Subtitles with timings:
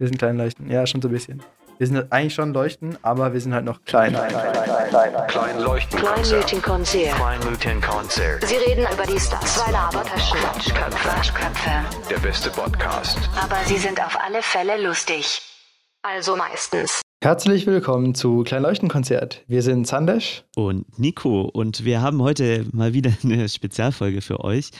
[0.00, 0.70] Wir sind klein leuchten.
[0.70, 1.42] Ja, schon so ein bisschen.
[1.76, 4.14] Wir sind eigentlich schon leuchten, aber wir sind halt noch klein.
[4.14, 6.00] Klein, klein, klein, klein, klein leuchten.
[6.00, 7.14] Kleinleuchtenkonzert.
[7.16, 8.46] Kleinleuchtenkonzert.
[8.46, 9.56] Sie reden über die Stars.
[9.56, 10.38] Zwei Labertaschen.
[10.38, 11.08] Quatschköpfe.
[11.08, 11.70] Quatschköpfe.
[12.08, 13.18] Der beste Podcast.
[13.38, 15.42] Aber sie sind auf alle Fälle lustig.
[16.02, 17.02] Also meistens.
[17.22, 19.44] Herzlich willkommen zu Kleinleuchtenkonzert.
[19.48, 24.70] Wir sind Sandesh und Nico und wir haben heute mal wieder eine Spezialfolge für euch.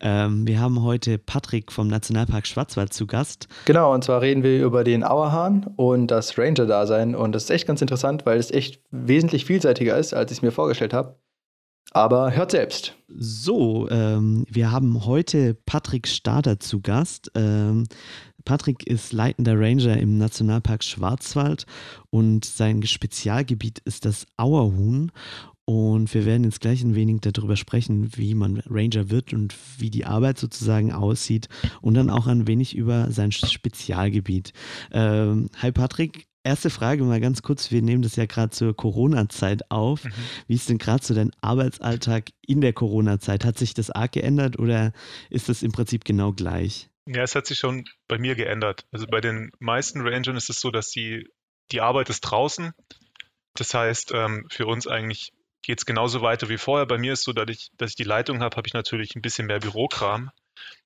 [0.00, 3.48] Ähm, wir haben heute Patrick vom Nationalpark Schwarzwald zu Gast.
[3.66, 7.66] Genau, und zwar reden wir über den Auerhahn und das Ranger-Dasein und das ist echt
[7.66, 11.18] ganz interessant, weil es echt wesentlich vielseitiger ist, als ich es mir vorgestellt habe.
[11.94, 12.94] Aber hört selbst.
[13.08, 17.30] So, ähm, wir haben heute Patrick Stader zu Gast.
[17.34, 17.86] Ähm,
[18.44, 21.66] Patrick ist leitender Ranger im Nationalpark Schwarzwald
[22.10, 25.12] und sein Spezialgebiet ist das Auerhuhn.
[25.64, 29.90] Und wir werden jetzt gleich ein wenig darüber sprechen, wie man Ranger wird und wie
[29.90, 31.48] die Arbeit sozusagen aussieht
[31.80, 34.52] und dann auch ein wenig über sein Spezialgebiet.
[34.90, 37.70] Ähm, hi Patrick, erste Frage mal ganz kurz.
[37.70, 40.04] Wir nehmen das ja gerade zur Corona-Zeit auf.
[40.04, 40.10] Mhm.
[40.48, 43.44] Wie ist denn gerade so dein Arbeitsalltag in der Corona-Zeit?
[43.44, 44.92] Hat sich das arg geändert oder
[45.30, 46.90] ist das im Prinzip genau gleich?
[47.06, 48.86] Ja, es hat sich schon bei mir geändert.
[48.92, 51.28] Also bei den meisten Rangern ist es so, dass die,
[51.72, 52.72] die Arbeit ist draußen.
[53.54, 56.86] Das heißt, ähm, für uns eigentlich geht es genauso weiter wie vorher.
[56.86, 59.14] Bei mir ist es so, dass ich, dass ich die Leitung habe, habe ich natürlich
[59.16, 60.30] ein bisschen mehr Bürokram.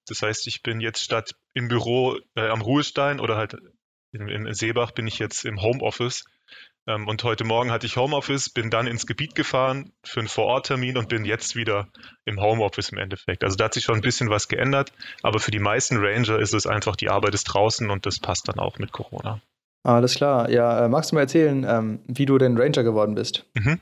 [0.07, 3.57] Das heißt, ich bin jetzt statt im Büro äh, am Ruhestein oder halt
[4.13, 6.25] in, in Seebach bin ich jetzt im Homeoffice.
[6.87, 10.97] Ähm, und heute Morgen hatte ich Homeoffice, bin dann ins Gebiet gefahren für einen Vororttermin
[10.97, 11.89] und bin jetzt wieder
[12.25, 13.43] im Homeoffice im Endeffekt.
[13.43, 14.93] Also da hat sich schon ein bisschen was geändert,
[15.23, 18.49] aber für die meisten Ranger ist es einfach, die Arbeit ist draußen und das passt
[18.49, 19.41] dann auch mit Corona.
[19.83, 20.51] Alles klar.
[20.51, 23.45] Ja, äh, magst du mal erzählen, ähm, wie du denn Ranger geworden bist?
[23.55, 23.81] Mhm.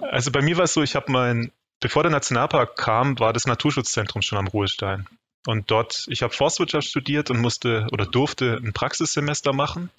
[0.00, 3.46] Also bei mir war es so, ich habe mein, bevor der Nationalpark kam, war das
[3.46, 5.06] Naturschutzzentrum schon am Ruhestein.
[5.46, 9.90] Und dort, ich habe Forstwirtschaft studiert und musste oder durfte ein Praxissemester machen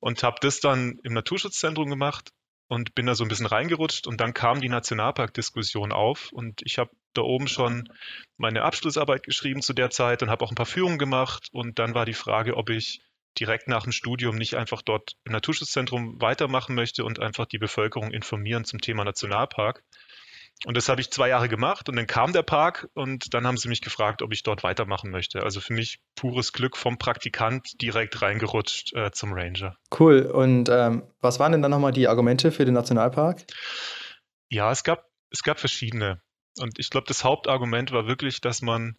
[0.00, 2.30] und habe das dann im Naturschutzzentrum gemacht
[2.68, 6.78] und bin da so ein bisschen reingerutscht und dann kam die Nationalparkdiskussion auf und ich
[6.78, 7.88] habe da oben schon
[8.36, 11.94] meine Abschlussarbeit geschrieben zu der Zeit und habe auch ein paar Führungen gemacht und dann
[11.94, 13.00] war die Frage, ob ich
[13.38, 18.10] direkt nach dem Studium nicht einfach dort im Naturschutzzentrum weitermachen möchte und einfach die Bevölkerung
[18.10, 19.82] informieren zum Thema Nationalpark.
[20.64, 23.56] Und das habe ich zwei Jahre gemacht und dann kam der Park und dann haben
[23.56, 25.42] sie mich gefragt, ob ich dort weitermachen möchte.
[25.44, 29.76] Also für mich pures Glück vom Praktikant direkt reingerutscht äh, zum Ranger.
[29.98, 30.22] Cool.
[30.22, 33.44] Und ähm, was waren denn dann nochmal die Argumente für den Nationalpark?
[34.50, 36.20] Ja, es gab, es gab verschiedene.
[36.58, 38.96] Und ich glaube, das Hauptargument war wirklich, dass man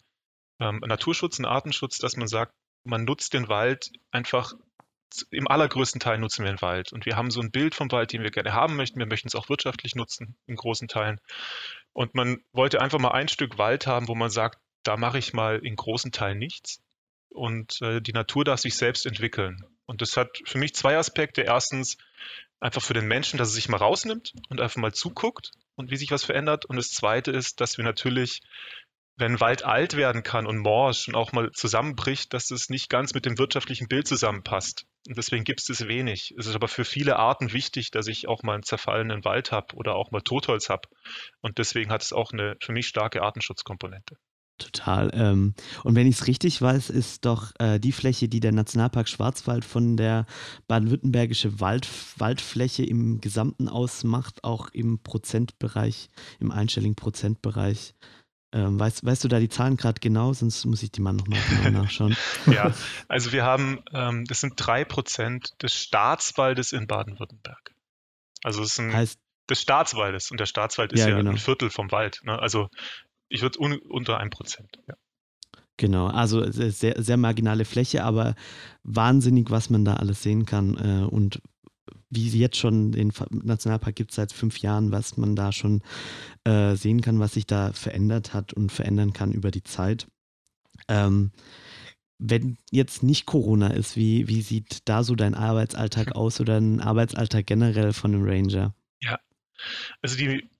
[0.60, 2.54] ähm, Naturschutz und Artenschutz, dass man sagt,
[2.84, 4.54] man nutzt den Wald einfach
[5.30, 6.92] im allergrößten Teil nutzen wir den Wald.
[6.92, 8.98] Und wir haben so ein Bild vom Wald, den wir gerne haben möchten.
[8.98, 11.20] Wir möchten es auch wirtschaftlich nutzen, in großen Teilen.
[11.92, 15.32] Und man wollte einfach mal ein Stück Wald haben, wo man sagt, da mache ich
[15.32, 16.82] mal in großen Teilen nichts.
[17.28, 19.64] Und äh, die Natur darf sich selbst entwickeln.
[19.86, 21.42] Und das hat für mich zwei Aspekte.
[21.42, 21.96] Erstens
[22.60, 25.96] einfach für den Menschen, dass er sich mal rausnimmt und einfach mal zuguckt und wie
[25.96, 26.64] sich was verändert.
[26.66, 28.42] Und das zweite ist, dass wir natürlich
[29.20, 33.14] wenn Wald alt werden kann und morsch und auch mal zusammenbricht, dass es nicht ganz
[33.14, 34.86] mit dem wirtschaftlichen Bild zusammenpasst.
[35.06, 36.34] Und deswegen gibt es wenig.
[36.38, 39.74] Es ist aber für viele Arten wichtig, dass ich auch mal einen zerfallenen Wald habe
[39.76, 40.88] oder auch mal Totholz habe.
[41.40, 44.16] Und deswegen hat es auch eine für mich starke Artenschutzkomponente.
[44.60, 45.10] Total.
[45.14, 45.54] Ähm,
[45.84, 49.64] und wenn ich es richtig weiß, ist doch äh, die Fläche, die der Nationalpark Schwarzwald
[49.64, 50.26] von der
[50.68, 51.88] baden-württembergische Wald,
[52.18, 56.10] Waldfläche im Gesamten ausmacht, auch im Prozentbereich,
[56.40, 57.94] im einstelligen Prozentbereich
[58.52, 60.32] ähm, weißt, weißt du da die Zahlen gerade genau?
[60.32, 62.16] Sonst muss ich die mal nochmal genau nachschauen.
[62.46, 62.72] ja,
[63.08, 67.74] also wir haben, ähm, das sind drei Prozent des Staatswaldes in Baden-Württemberg.
[68.42, 71.30] Also es ist ein, heißt, des Staatswaldes und der Staatswald ist ja, ja genau.
[71.30, 72.20] ein Viertel vom Wald.
[72.24, 72.38] Ne?
[72.38, 72.68] Also
[73.28, 74.78] ich würde un, unter ein Prozent.
[74.88, 74.94] Ja.
[75.76, 78.34] Genau, also sehr, sehr marginale Fläche, aber
[78.82, 81.40] wahnsinnig, was man da alles sehen kann äh, und
[82.10, 85.82] wie jetzt schon den Nationalpark gibt es seit fünf Jahren, was man da schon
[86.44, 90.08] äh, sehen kann, was sich da verändert hat und verändern kann über die Zeit.
[90.88, 91.30] Ähm,
[92.18, 96.80] wenn jetzt nicht Corona ist, wie, wie sieht da so dein Arbeitsalltag aus oder ein
[96.80, 98.74] Arbeitsalltag generell von einem Ranger?
[99.00, 99.18] Ja,
[100.02, 100.50] also die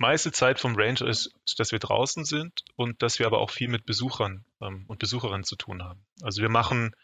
[0.00, 3.68] meiste Zeit vom Ranger ist, dass wir draußen sind und dass wir aber auch viel
[3.68, 6.00] mit Besuchern ähm, und Besucherinnen zu tun haben.
[6.22, 6.96] Also wir machen,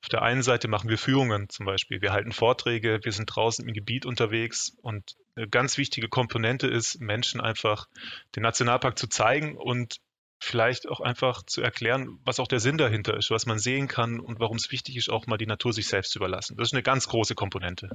[0.00, 3.66] auf der einen Seite machen wir Führungen zum Beispiel, wir halten Vorträge, wir sind draußen
[3.66, 7.88] im Gebiet unterwegs und eine ganz wichtige Komponente ist, Menschen einfach
[8.36, 9.96] den Nationalpark zu zeigen und
[10.38, 14.20] vielleicht auch einfach zu erklären, was auch der Sinn dahinter ist, was man sehen kann
[14.20, 16.56] und warum es wichtig ist, auch mal die Natur sich selbst zu überlassen.
[16.56, 17.90] Das ist eine ganz große Komponente.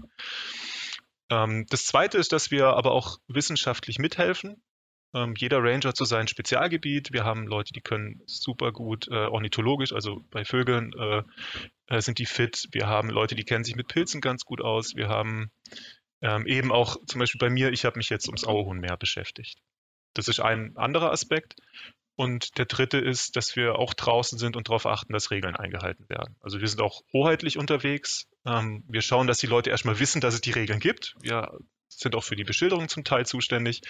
[1.29, 4.61] Ähm, das Zweite ist, dass wir aber auch wissenschaftlich mithelfen.
[5.13, 7.11] Ähm, jeder Ranger zu seinem Spezialgebiet.
[7.11, 11.23] Wir haben Leute, die können super gut äh, ornithologisch, also bei Vögeln äh,
[11.87, 12.67] äh, sind die fit.
[12.71, 14.95] Wir haben Leute, die kennen sich mit Pilzen ganz gut aus.
[14.95, 15.51] Wir haben
[16.21, 19.59] ähm, eben auch zum Beispiel bei mir, ich habe mich jetzt ums Auerhuhnmeer beschäftigt.
[20.13, 21.55] Das ist ein anderer Aspekt.
[22.19, 26.09] Und der dritte ist, dass wir auch draußen sind und darauf achten, dass Regeln eingehalten
[26.09, 26.35] werden.
[26.41, 28.27] Also wir sind auch hoheitlich unterwegs.
[28.45, 31.15] Ähm, wir schauen, dass die Leute erstmal wissen, dass es die Regeln gibt.
[31.21, 31.57] Wir
[31.87, 33.83] sind auch für die Beschilderung zum Teil zuständig.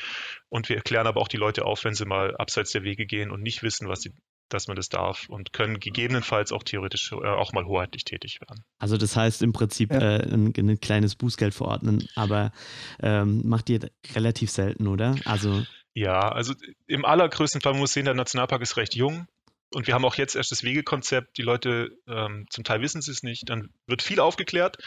[0.48, 3.32] Und wir erklären aber auch die Leute auf, wenn sie mal abseits der Wege gehen
[3.32, 4.14] und nicht wissen, was sie
[4.50, 8.64] dass man das darf und können gegebenenfalls auch theoretisch äh, auch mal hoheitlich tätig werden.
[8.80, 10.18] Also das heißt im Prinzip ja.
[10.18, 12.52] äh, ein, ein, kleines Bußgeld verordnen, aber
[13.00, 15.16] ähm, macht ihr relativ selten, oder?
[15.26, 15.64] Also
[15.94, 16.54] ja, also
[16.88, 19.28] im allergrößten Fall muss sehen, der Nationalpark ist recht jung.
[19.74, 21.38] Und wir haben auch jetzt erst das Wegekonzept.
[21.38, 23.50] Die Leute, ähm, zum Teil wissen sie es nicht.
[23.50, 24.78] Dann wird viel aufgeklärt.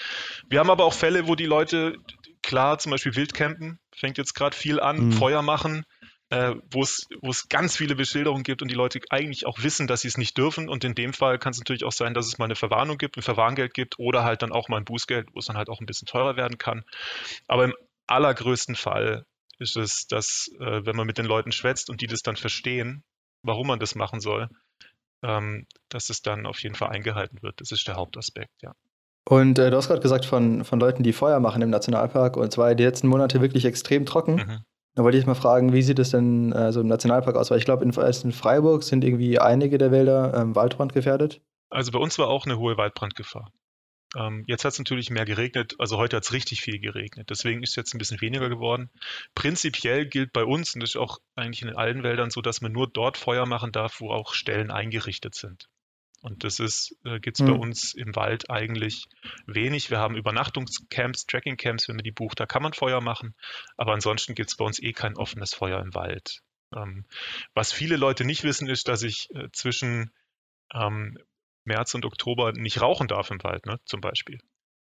[0.48, 1.94] Wir haben aber auch Fälle, wo die Leute,
[2.42, 5.12] klar, zum Beispiel Wildcampen, fängt jetzt gerade viel an, mhm.
[5.12, 5.84] Feuer machen,
[6.30, 10.08] äh, wo es ganz viele Beschilderungen gibt und die Leute eigentlich auch wissen, dass sie
[10.08, 10.68] es nicht dürfen.
[10.68, 13.16] Und in dem Fall kann es natürlich auch sein, dass es mal eine Verwarnung gibt,
[13.16, 15.80] ein Verwarngeld gibt oder halt dann auch mal ein Bußgeld, wo es dann halt auch
[15.80, 16.84] ein bisschen teurer werden kann.
[17.46, 17.74] Aber im
[18.08, 19.26] allergrößten Fall
[19.58, 23.04] ist es, dass, äh, wenn man mit den Leuten schwätzt und die das dann verstehen,
[23.42, 24.48] warum man das machen soll,
[25.22, 27.60] ähm, dass es dann auf jeden Fall eingehalten wird.
[27.60, 28.72] Das ist der Hauptaspekt, ja.
[29.28, 32.52] Und äh, du hast gerade gesagt von, von Leuten, die Feuer machen im Nationalpark und
[32.52, 34.34] zwar die letzten Monate wirklich extrem trocken.
[34.34, 34.64] Mhm.
[34.94, 37.50] Da wollte ich mal fragen, wie sieht es denn äh, so im Nationalpark aus?
[37.50, 41.40] Weil ich glaube, in, in, Freiburg sind irgendwie einige der Wälder ähm, waldbrandgefährdet.
[41.70, 43.50] Also bei uns war auch eine hohe Waldbrandgefahr.
[44.16, 47.30] Ähm, jetzt hat es natürlich mehr geregnet, also heute hat es richtig viel geregnet.
[47.30, 48.90] Deswegen ist es jetzt ein bisschen weniger geworden.
[49.34, 52.72] Prinzipiell gilt bei uns, und das ist auch eigentlich in allen Wäldern so, dass man
[52.72, 55.68] nur dort Feuer machen darf, wo auch Stellen eingerichtet sind.
[56.22, 57.50] Und das ist, äh, gibt es mhm.
[57.50, 59.06] bei uns im Wald eigentlich
[59.46, 59.90] wenig.
[59.90, 63.34] Wir haben Übernachtungscamps, Trekkingcamps, wenn man die bucht, da kann man Feuer machen.
[63.76, 66.42] Aber ansonsten gibt es bei uns eh kein offenes Feuer im Wald.
[66.74, 67.06] Ähm,
[67.54, 70.12] was viele Leute nicht wissen, ist, dass ich äh, zwischen
[70.72, 71.18] ähm,
[71.64, 74.38] März und Oktober nicht rauchen darf im Wald, ne, zum Beispiel.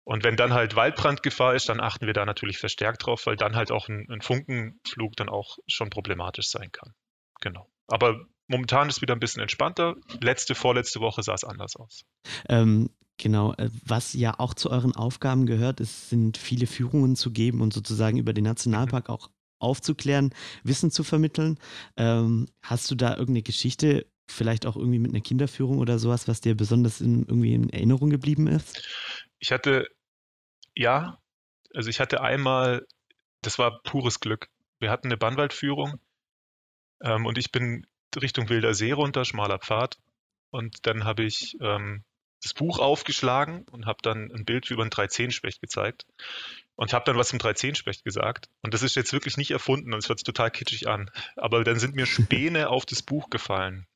[0.04, 3.54] Und wenn dann halt Waldbrandgefahr ist, dann achten wir da natürlich verstärkt drauf, weil dann
[3.54, 6.92] halt auch ein, ein Funkenflug dann auch schon problematisch sein kann.
[7.40, 7.68] Genau.
[7.86, 9.94] Aber momentan ist es wieder ein bisschen entspannter.
[10.20, 12.02] Letzte, vorletzte Woche sah es anders aus.
[12.48, 17.30] Ähm, genau, äh, was ja auch zu euren Aufgaben gehört, es sind viele Führungen zu
[17.30, 19.14] geben und sozusagen über den Nationalpark mhm.
[19.14, 19.30] auch
[19.60, 21.58] aufzuklären, Wissen zu vermitteln.
[21.96, 26.40] Ähm, hast du da irgendeine Geschichte, vielleicht auch irgendwie mit einer Kinderführung oder sowas, was
[26.40, 28.86] dir besonders in, irgendwie in Erinnerung geblieben ist?
[29.38, 29.88] Ich hatte,
[30.74, 31.18] ja,
[31.74, 32.86] also ich hatte einmal,
[33.42, 34.48] das war pures Glück.
[34.78, 35.98] Wir hatten eine Bannwaldführung
[37.02, 37.86] ähm, und ich bin
[38.20, 39.98] Richtung Wilder See runter, schmaler Pfad.
[40.50, 42.04] Und dann habe ich ähm,
[42.42, 46.06] das Buch aufgeschlagen und habe dann ein Bild über einen 310-Specht gezeigt
[46.76, 48.48] und habe dann was zum 310-Specht gesagt.
[48.62, 51.10] Und das ist jetzt wirklich nicht erfunden und es hört sich total kitschig an.
[51.36, 53.86] Aber dann sind mir Späne auf das Buch gefallen.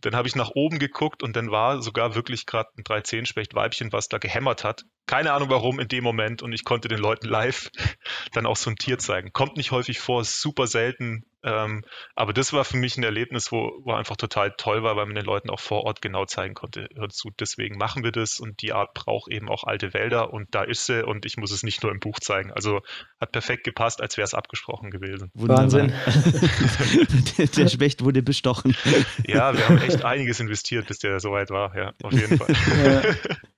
[0.00, 4.08] Dann habe ich nach oben geguckt und dann war sogar wirklich gerade ein 310-Specht-Weibchen, was
[4.08, 4.84] da gehämmert hat.
[5.06, 7.70] Keine Ahnung warum in dem Moment und ich konnte den Leuten live
[8.32, 9.32] dann auch so ein Tier zeigen.
[9.32, 11.84] Kommt nicht häufig vor, ist super selten, ähm,
[12.14, 15.14] aber das war für mich ein Erlebnis, wo, wo einfach total toll war, weil man
[15.14, 18.60] den Leuten auch vor Ort genau zeigen konnte, hör zu, deswegen machen wir das und
[18.62, 21.62] die Art braucht eben auch alte Wälder und da ist sie und ich muss es
[21.62, 22.52] nicht nur im Buch zeigen.
[22.52, 22.80] Also
[23.20, 25.30] hat perfekt gepasst, als wäre es abgesprochen gewesen.
[25.34, 25.92] Wahnsinn.
[27.38, 28.76] der, der Specht wurde bestochen.
[29.26, 32.54] Ja, wir haben echt einiges investiert, bis der soweit war, ja, auf jeden Fall.
[32.84, 33.02] Ja.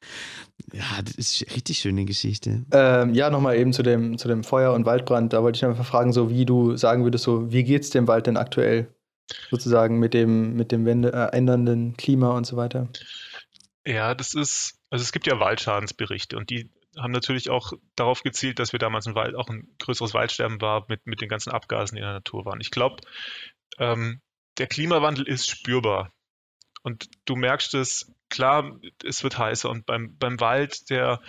[0.72, 2.64] Ja, das ist eine richtig schöne Geschichte.
[2.72, 5.32] Ähm, ja, nochmal eben zu dem, zu dem Feuer- und Waldbrand.
[5.32, 8.08] Da wollte ich einfach fragen, so wie du sagen würdest, so wie geht es dem
[8.08, 8.94] Wald denn aktuell?
[9.50, 12.88] Sozusagen mit dem, mit dem Wende, äh, ändernden Klima und so weiter.
[13.86, 18.58] Ja, das ist, also es gibt ja Waldschadensberichte und die haben natürlich auch darauf gezielt,
[18.58, 21.96] dass wir damals ein Wald, auch ein größeres Waldsterben war mit, mit den ganzen Abgasen,
[21.96, 22.60] die in der Natur waren.
[22.60, 22.96] Ich glaube,
[23.78, 24.20] ähm,
[24.58, 26.12] der Klimawandel ist spürbar.
[26.82, 31.20] Und du merkst es, klar, es wird heißer und beim, beim Wald, der,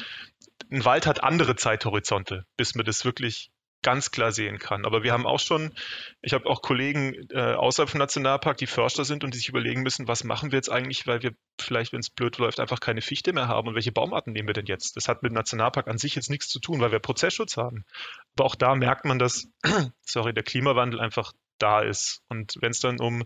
[0.72, 3.52] ein Wald hat andere Zeithorizonte, bis man das wirklich
[3.84, 4.86] ganz klar sehen kann.
[4.86, 5.74] Aber wir haben auch schon,
[6.22, 9.84] ich habe auch Kollegen äh, außerhalb vom Nationalpark, die Förster sind und die sich überlegen
[9.84, 13.02] müssen, was machen wir jetzt eigentlich, weil wir vielleicht, wenn es blöd läuft, einfach keine
[13.02, 14.96] Fichte mehr haben und welche Baumarten nehmen wir denn jetzt?
[14.96, 17.86] Das hat mit dem Nationalpark an sich jetzt nichts zu tun, weil wir Prozessschutz haben.
[18.36, 19.50] Aber auch da merkt man, dass,
[20.02, 22.24] sorry, der Klimawandel einfach da ist.
[22.30, 23.24] Und wenn es dann um,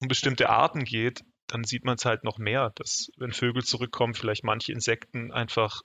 [0.00, 4.14] um bestimmte Arten geht, dann sieht man es halt noch mehr, dass wenn Vögel zurückkommen,
[4.14, 5.82] vielleicht manche Insekten einfach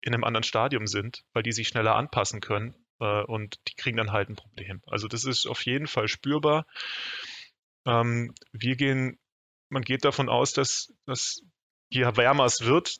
[0.00, 3.96] in einem anderen Stadium sind, weil die sich schneller anpassen können äh, und die kriegen
[3.96, 4.82] dann halt ein Problem.
[4.86, 6.66] Also das ist auf jeden Fall spürbar.
[7.86, 9.18] Ähm, wir gehen,
[9.68, 11.42] man geht davon aus, dass, dass
[11.90, 12.98] je wärmer es wird,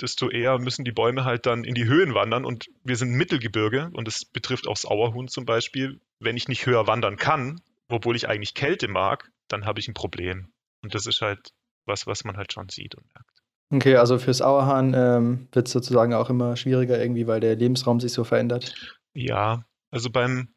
[0.00, 3.90] desto eher müssen die Bäume halt dann in die Höhen wandern und wir sind Mittelgebirge
[3.92, 6.00] und das betrifft auch das Auerhuhn zum Beispiel.
[6.20, 9.94] Wenn ich nicht höher wandern kann, obwohl ich eigentlich Kälte mag, dann habe ich ein
[9.94, 10.52] Problem.
[10.82, 11.52] Und das ist halt
[11.86, 13.40] was, was man halt schon sieht und merkt.
[13.72, 18.00] Okay, also fürs Auerhahn ähm, wird es sozusagen auch immer schwieriger irgendwie, weil der Lebensraum
[18.00, 18.98] sich so verändert.
[19.14, 20.54] Ja, also beim,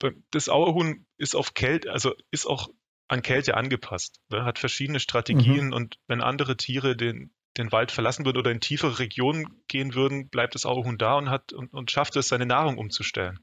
[0.00, 2.68] beim das Auerhuhn ist auf Kälte, also ist auch
[3.08, 4.44] an Kälte angepasst, ne?
[4.44, 5.72] hat verschiedene Strategien mhm.
[5.72, 10.28] und wenn andere Tiere den, den Wald verlassen würden oder in tiefere Regionen gehen würden,
[10.28, 13.38] bleibt das Auerhuhn da und hat und, und schafft es, seine Nahrung umzustellen.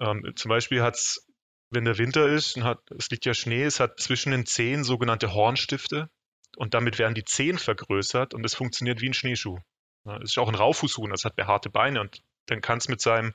[0.00, 1.26] Ähm, zum Beispiel hat es,
[1.72, 4.84] wenn der Winter ist, und hat, es liegt ja Schnee, es hat zwischen den Zehen
[4.84, 6.10] sogenannte Hornstifte
[6.56, 9.58] und damit werden die Zehen vergrößert und es funktioniert wie ein Schneeschuh.
[10.04, 13.32] Es ist auch ein Raufußhuhn, das hat behaarte Beine und dann kann es mit, seinem,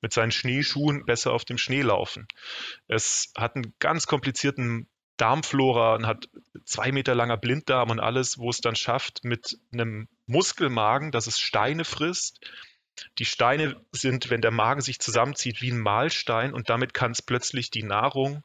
[0.00, 2.26] mit seinen Schneeschuhen besser auf dem Schnee laufen.
[2.88, 6.28] Es hat einen ganz komplizierten Darmflora und hat
[6.64, 11.40] zwei Meter langer Blinddarm und alles, wo es dann schafft, mit einem Muskelmagen, dass es
[11.40, 12.40] Steine frisst.
[13.18, 17.22] Die Steine sind, wenn der Magen sich zusammenzieht, wie ein Mahlstein und damit kann es
[17.22, 18.42] plötzlich die Nahrung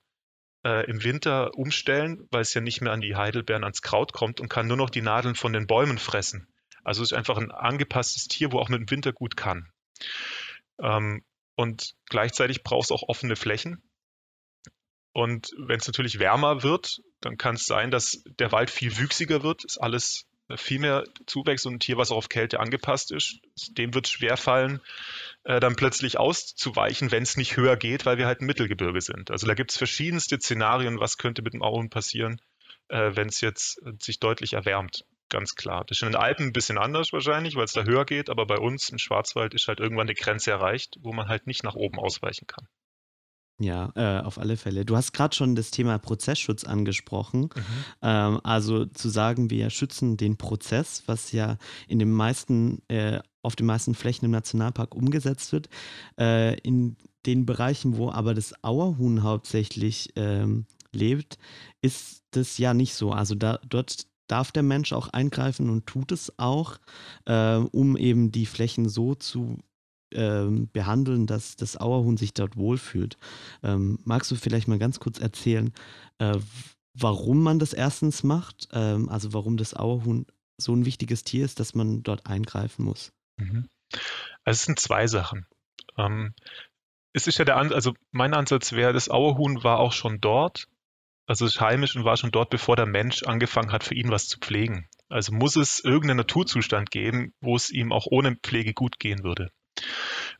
[0.66, 4.40] äh, im Winter umstellen, weil es ja nicht mehr an die Heidelbeeren, ans Kraut kommt
[4.40, 6.48] und kann nur noch die Nadeln von den Bäumen fressen.
[6.84, 9.72] Also es ist einfach ein angepasstes Tier, wo auch mit dem Winter gut kann.
[10.80, 11.24] Ähm,
[11.56, 13.82] und gleichzeitig braucht es auch offene Flächen.
[15.14, 19.44] Und wenn es natürlich wärmer wird, dann kann es sein, dass der Wald viel wüchsiger
[19.44, 20.26] wird, ist alles
[20.56, 23.40] viel mehr Zuwächs und ein Tier, was auch auf Kälte angepasst ist,
[23.78, 24.82] dem wird es schwerfallen,
[25.44, 29.32] äh, dann plötzlich auszuweichen, wenn es nicht höher geht, weil wir halt ein Mittelgebirge sind.
[29.32, 32.42] Also da gibt es verschiedenste Szenarien, was könnte mit dem Auern passieren,
[32.90, 35.06] äh, wenn es jetzt äh, sich deutlich erwärmt.
[35.30, 35.84] Ganz klar.
[35.88, 38.46] Das ist in den Alpen ein bisschen anders wahrscheinlich, weil es da höher geht, aber
[38.46, 41.76] bei uns im Schwarzwald ist halt irgendwann die Grenze erreicht, wo man halt nicht nach
[41.76, 42.68] oben ausweichen kann.
[43.64, 44.84] Ja, äh, auf alle Fälle.
[44.84, 47.44] Du hast gerade schon das Thema Prozessschutz angesprochen.
[47.44, 47.64] Mhm.
[48.02, 53.56] Ähm, also zu sagen, wir schützen den Prozess, was ja in den meisten, äh, auf
[53.56, 55.70] den meisten Flächen im Nationalpark umgesetzt wird.
[56.20, 61.38] Äh, in den Bereichen, wo aber das Auerhuhn hauptsächlich ähm, lebt,
[61.82, 63.14] ist das ja nicht so.
[63.14, 66.80] Also da, dort darf der Mensch auch eingreifen und tut es auch,
[67.26, 69.60] äh, um eben die Flächen so zu
[70.16, 73.18] ähm, behandeln, dass das Auerhuhn sich dort wohlfühlt.
[73.64, 75.74] Ähm, magst du vielleicht mal ganz kurz erzählen,
[76.20, 76.38] äh,
[76.94, 80.26] warum man das erstens macht, ähm, also warum das Auerhuhn
[80.58, 83.12] so ein wichtiges Tier ist, dass man dort eingreifen muss?
[83.38, 83.68] Mhm.
[84.44, 85.46] Also es sind zwei Sachen.
[85.98, 86.34] Ähm,
[87.14, 90.68] es ist ja der, An also mein Ansatz wäre, das Auerhuhn war auch schon dort,
[91.26, 94.28] also ist heimisch und war schon dort, bevor der Mensch angefangen hat, für ihn was
[94.28, 94.90] zu pflegen.
[95.10, 99.52] Also muss es irgendeinen Naturzustand geben, wo es ihm auch ohne Pflege gut gehen würde.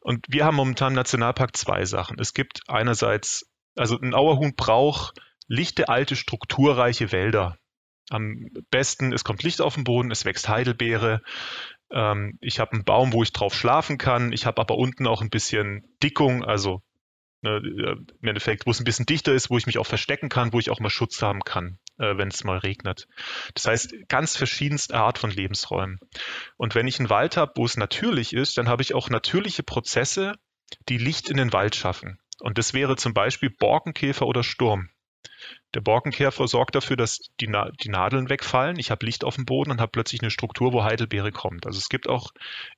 [0.02, 2.20] Und wir haben momentan im Nationalpark zwei Sachen.
[2.20, 7.58] Es gibt einerseits, also ein Auerhuhn braucht lichte, alte, strukturreiche Wälder.
[8.10, 11.22] Am besten, es kommt Licht auf den Boden, es wächst Heidelbeere.
[11.92, 14.32] Ähm, ich habe einen Baum, wo ich drauf schlafen kann.
[14.34, 16.82] Ich habe aber unten auch ein bisschen Dickung, also
[17.42, 20.54] ne, im Endeffekt, wo es ein bisschen dichter ist, wo ich mich auch verstecken kann,
[20.54, 23.08] wo ich auch mal Schutz haben kann äh, wenn es mal regnet.
[23.54, 26.00] Das heißt, ganz verschiedenste Art von Lebensräumen.
[26.58, 29.64] Und wenn ich einen Wald habe, wo es natürlich ist, dann habe ich auch natürliche
[29.64, 30.36] Prozesse,
[30.90, 32.20] die Licht in den Wald schaffen.
[32.40, 34.90] Und das wäre zum Beispiel Borkenkäfer oder Sturm.
[35.74, 38.78] Der Borkenkäfer sorgt dafür, dass die, Na die Nadeln wegfallen.
[38.78, 41.66] Ich habe Licht auf dem Boden und habe plötzlich eine Struktur, wo Heidelbeere kommt.
[41.66, 42.32] Also es gibt auch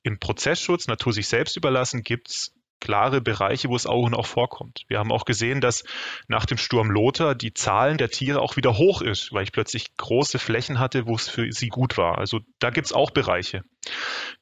[0.04, 2.54] im Prozessschutz, Natur sich selbst überlassen, gibt es
[2.86, 4.84] klare Bereiche, wo es Augen auch vorkommt.
[4.88, 5.84] Wir haben auch gesehen, dass
[6.28, 9.98] nach dem Sturm Lothar die Zahlen der Tiere auch wieder hoch ist, weil ich plötzlich
[9.98, 12.20] große Flächen hatte, wo es für sie gut war.
[12.20, 13.64] Also da gibt es auch Bereiche.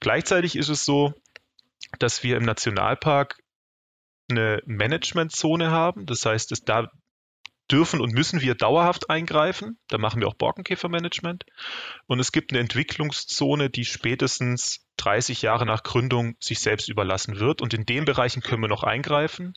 [0.01, 1.13] Gleichzeitig ist es so,
[1.99, 3.37] dass wir im Nationalpark
[4.29, 6.05] eine Managementzone haben.
[6.05, 6.89] Das heißt, es da
[7.71, 9.77] dürfen und müssen wir dauerhaft eingreifen.
[9.87, 11.45] Da machen wir auch Borkenkäfermanagement.
[12.07, 17.61] Und es gibt eine Entwicklungszone, die spätestens 30 Jahre nach Gründung sich selbst überlassen wird.
[17.61, 19.53] Und in den Bereichen können wir noch eingreifen.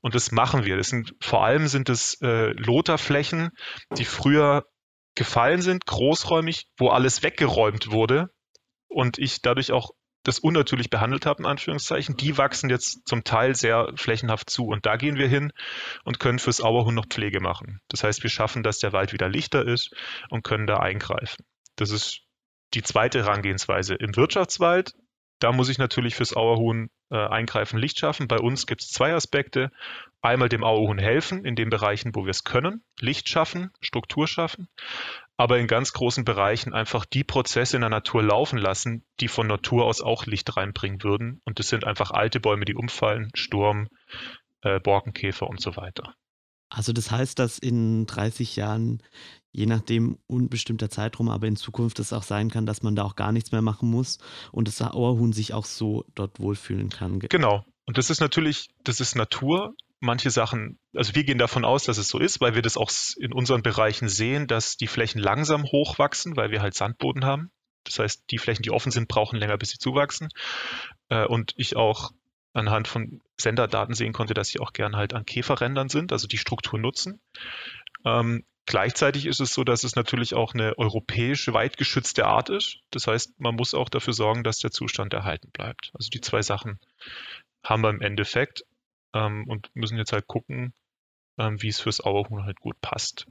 [0.00, 0.76] Und das machen wir.
[0.76, 3.50] Das sind, vor allem sind es äh, Loterflächen,
[3.96, 4.64] die früher
[5.14, 8.28] gefallen sind, großräumig, wo alles weggeräumt wurde
[8.88, 9.90] und ich dadurch auch
[10.26, 14.66] das unnatürlich behandelt habe, in Anführungszeichen, die wachsen jetzt zum Teil sehr flächenhaft zu.
[14.66, 15.52] Und da gehen wir hin
[16.02, 17.80] und können fürs Auerhuhn noch Pflege machen.
[17.88, 19.94] Das heißt, wir schaffen, dass der Wald wieder lichter ist
[20.28, 21.44] und können da eingreifen.
[21.76, 22.22] Das ist
[22.74, 23.94] die zweite Herangehensweise.
[23.94, 24.94] Im Wirtschaftswald,
[25.38, 28.26] da muss ich natürlich fürs Auerhuhn äh, eingreifen, Licht schaffen.
[28.26, 29.70] Bei uns gibt es zwei Aspekte.
[30.22, 34.68] Einmal dem Auerhuhn helfen in den Bereichen, wo wir es können, Licht schaffen, Struktur schaffen,
[35.36, 39.46] aber in ganz großen Bereichen einfach die Prozesse in der Natur laufen lassen, die von
[39.46, 41.40] Natur aus auch Licht reinbringen würden.
[41.44, 43.88] Und das sind einfach alte Bäume, die umfallen, Sturm,
[44.62, 46.14] äh, Borkenkäfer und so weiter.
[46.68, 49.02] Also das heißt, dass in 30 Jahren,
[49.52, 53.14] je nachdem unbestimmter Zeitraum, aber in Zukunft es auch sein kann, dass man da auch
[53.14, 54.18] gar nichts mehr machen muss
[54.52, 57.20] und das Auerhuhn sich auch so dort wohlfühlen kann.
[57.20, 57.64] Genau.
[57.84, 61.98] Und das ist natürlich, das ist Natur manche Sachen, also wir gehen davon aus, dass
[61.98, 65.64] es so ist, weil wir das auch in unseren Bereichen sehen, dass die Flächen langsam
[65.64, 67.50] hochwachsen, weil wir halt Sandboden haben.
[67.84, 70.28] Das heißt, die Flächen, die offen sind, brauchen länger, bis sie zuwachsen.
[71.08, 72.10] Äh, und ich auch
[72.52, 76.38] anhand von Senderdaten sehen konnte, dass sie auch gern halt an Käferrändern sind, also die
[76.38, 77.20] Struktur nutzen.
[78.04, 82.78] Ähm, gleichzeitig ist es so, dass es natürlich auch eine europäische, weit geschützte Art ist.
[82.90, 85.90] Das heißt, man muss auch dafür sorgen, dass der Zustand erhalten bleibt.
[85.94, 86.80] Also die zwei Sachen
[87.62, 88.64] haben wir im Endeffekt
[89.16, 90.74] ähm, und müssen jetzt halt gucken,
[91.38, 93.26] ähm, wie es fürs Auerhuhn halt gut passt.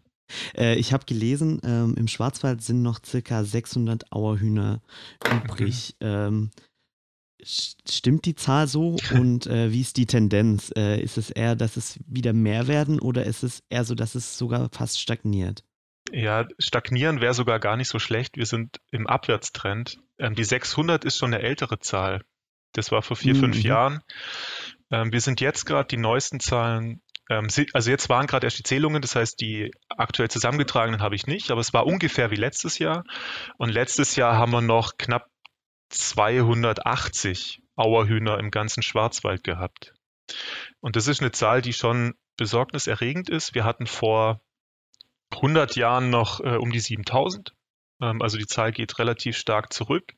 [0.58, 4.82] Äh, ich habe gelesen, ähm, im Schwarzwald sind noch circa 600 Auerhühner
[5.44, 5.96] übrig.
[6.01, 6.08] Mhm.
[6.08, 6.51] Ähm,
[7.44, 10.72] stimmt die Zahl so und äh, wie ist die Tendenz?
[10.75, 14.15] Äh, ist es eher, dass es wieder mehr werden oder ist es eher so, dass
[14.15, 15.63] es sogar fast stagniert?
[16.12, 18.38] Ja, stagnieren wäre sogar gar nicht so schlecht.
[18.38, 20.00] Wir sind im Abwärtstrend.
[20.20, 22.22] Ähm, die 600 ist schon eine ältere Zahl.
[22.74, 23.39] Das war vor vier, mhm.
[23.39, 24.01] fünf Jahren.
[24.92, 27.01] Ähm, wir sind jetzt gerade die neuesten Zahlen.
[27.30, 31.27] Ähm, also jetzt waren gerade erst die Zählungen, das heißt, die aktuell zusammengetragenen habe ich
[31.27, 33.04] nicht, aber es war ungefähr wie letztes Jahr.
[33.58, 35.30] Und letztes Jahr haben wir noch knapp
[35.89, 39.94] 280 Auerhühner im ganzen Schwarzwald gehabt.
[40.80, 43.54] Und das ist eine Zahl, die schon besorgniserregend ist.
[43.54, 44.42] Wir hatten vor
[45.32, 47.54] 100 Jahren noch äh, um die 7000.
[48.01, 50.13] Ähm, also die Zahl geht relativ stark zurück.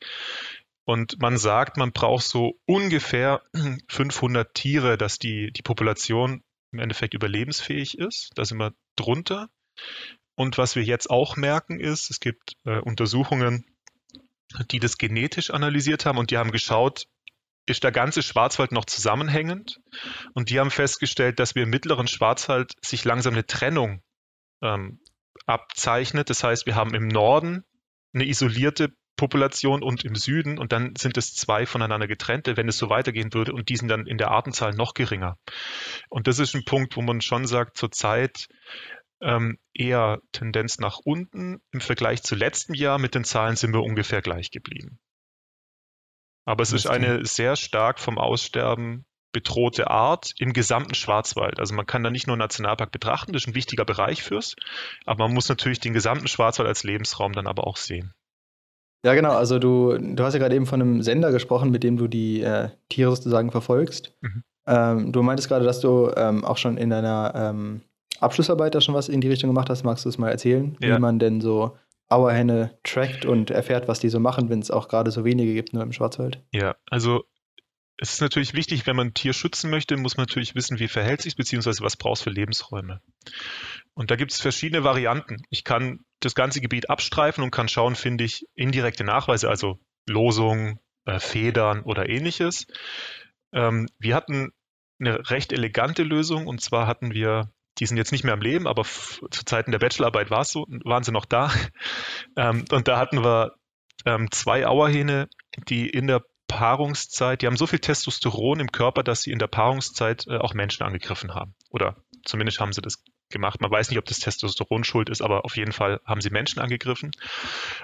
[0.88, 3.42] Und man sagt, man braucht so ungefähr
[3.90, 8.32] 500 Tiere, dass die, die Population im Endeffekt überlebensfähig ist.
[8.36, 9.50] Da sind wir drunter.
[10.36, 13.66] Und was wir jetzt auch merken ist, es gibt äh, Untersuchungen,
[14.72, 17.08] die das genetisch analysiert haben und die haben geschaut,
[17.66, 19.82] ist der ganze Schwarzwald noch zusammenhängend?
[20.36, 24.02] Und die haben festgestellt, dass wir im mittleren Schwarzwald sich langsam eine Trennung
[24.62, 25.02] ähm,
[25.46, 26.30] abzeichnet.
[26.30, 27.66] Das heißt, wir haben im Norden
[28.14, 32.78] eine isolierte Population und im Süden und dann sind es zwei voneinander getrennte, wenn es
[32.78, 35.38] so weitergehen würde und die sind dann in der Artenzahl noch geringer.
[36.10, 38.48] Und das ist ein Punkt, wo man schon sagt, zurzeit
[39.20, 41.60] ähm, eher Tendenz nach unten.
[41.72, 45.00] Im Vergleich zu letztem Jahr mit den Zahlen sind wir ungefähr gleich geblieben.
[46.46, 51.60] Aber es ist eine sehr stark vom Aussterben bedrohte Art im gesamten Schwarzwald.
[51.60, 54.56] Also man kann da nicht nur Nationalpark betrachten, das ist ein wichtiger Bereich fürs,
[55.06, 58.14] aber man muss natürlich den gesamten Schwarzwald als Lebensraum dann aber auch sehen.
[59.04, 59.32] Ja, genau.
[59.32, 62.42] Also du, du hast ja gerade eben von einem Sender gesprochen, mit dem du die
[62.42, 64.14] äh, Tiere sozusagen verfolgst.
[64.22, 64.44] Mhm.
[64.66, 67.82] Ähm, du meintest gerade, dass du ähm, auch schon in deiner ähm,
[68.20, 69.84] Abschlussarbeit da schon was in die Richtung gemacht hast.
[69.84, 70.96] Magst du es mal erzählen, ja.
[70.96, 71.78] wie man denn so
[72.10, 75.74] Auerhenne trackt und erfährt, was die so machen, wenn es auch gerade so wenige gibt,
[75.74, 76.42] nur im Schwarzwald?
[76.52, 77.24] Ja, also
[77.98, 80.88] es ist natürlich wichtig, wenn man ein Tier schützen möchte, muss man natürlich wissen, wie
[80.88, 83.02] verhält sich beziehungsweise was brauchst für Lebensräume.
[83.94, 85.42] Und da gibt es verschiedene Varianten.
[85.50, 90.80] Ich kann das ganze Gebiet abstreifen und kann schauen, finde ich indirekte Nachweise, also Losungen,
[91.06, 92.68] äh, Federn oder ähnliches.
[93.54, 94.52] Ähm, wir hatten
[95.00, 98.68] eine recht elegante Lösung und zwar hatten wir, die sind jetzt nicht mehr am Leben,
[98.68, 101.52] aber zu Zeiten der Bachelorarbeit so, waren sie noch da.
[102.36, 103.56] Ähm, und da hatten wir
[104.06, 105.28] ähm, zwei Auerhähne,
[105.70, 109.48] die in der Paarungszeit, die haben so viel Testosteron im Körper, dass sie in der
[109.48, 111.56] Paarungszeit äh, auch Menschen angegriffen haben.
[111.72, 113.62] Oder zumindest haben sie das gemacht.
[113.62, 116.60] Man weiß nicht, ob das Testosteron schuld ist, aber auf jeden Fall haben sie Menschen
[116.60, 117.12] angegriffen.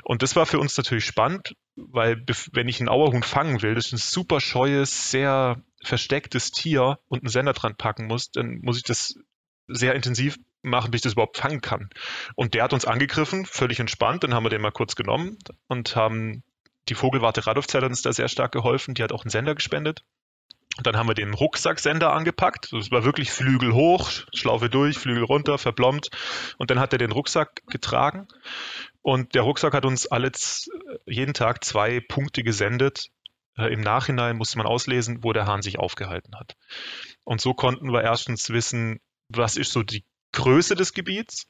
[0.03, 3.87] Und das war für uns natürlich spannend, weil wenn ich einen Auerhuhn fangen will, das
[3.87, 8.77] ist ein super scheues, sehr verstecktes Tier und einen Sender dran packen muss, dann muss
[8.77, 9.15] ich das
[9.67, 11.89] sehr intensiv machen, bis ich das überhaupt fangen kann.
[12.35, 14.23] Und der hat uns angegriffen, völlig entspannt.
[14.23, 16.43] Dann haben wir den mal kurz genommen und haben
[16.89, 18.93] die Vogelwarte Radolfzeit hat uns da sehr stark geholfen.
[18.93, 20.03] Die hat auch einen Sender gespendet.
[20.77, 22.73] Und dann haben wir den Rucksacksender angepackt.
[22.73, 26.09] Das war wirklich Flügel hoch, Schlaufe durch, Flügel runter, verblombt.
[26.57, 28.27] Und dann hat er den Rucksack getragen.
[29.01, 30.31] Und der Rucksack hat uns alle
[31.05, 33.09] jeden Tag zwei Punkte gesendet.
[33.55, 36.55] Äh, Im Nachhinein musste man auslesen, wo der Hahn sich aufgehalten hat.
[37.23, 41.47] Und so konnten wir erstens wissen, was ist so die Größe des Gebiets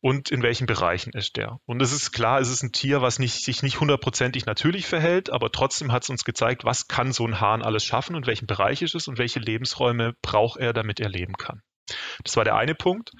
[0.00, 1.60] und in welchen Bereichen ist der.
[1.66, 5.30] Und es ist klar, es ist ein Tier, was nicht, sich nicht hundertprozentig natürlich verhält,
[5.30, 8.46] aber trotzdem hat es uns gezeigt, was kann so ein Hahn alles schaffen und welchen
[8.46, 11.62] Bereich ist es und welche Lebensräume braucht er, damit er leben kann.
[12.24, 13.12] Das war der eine Punkt.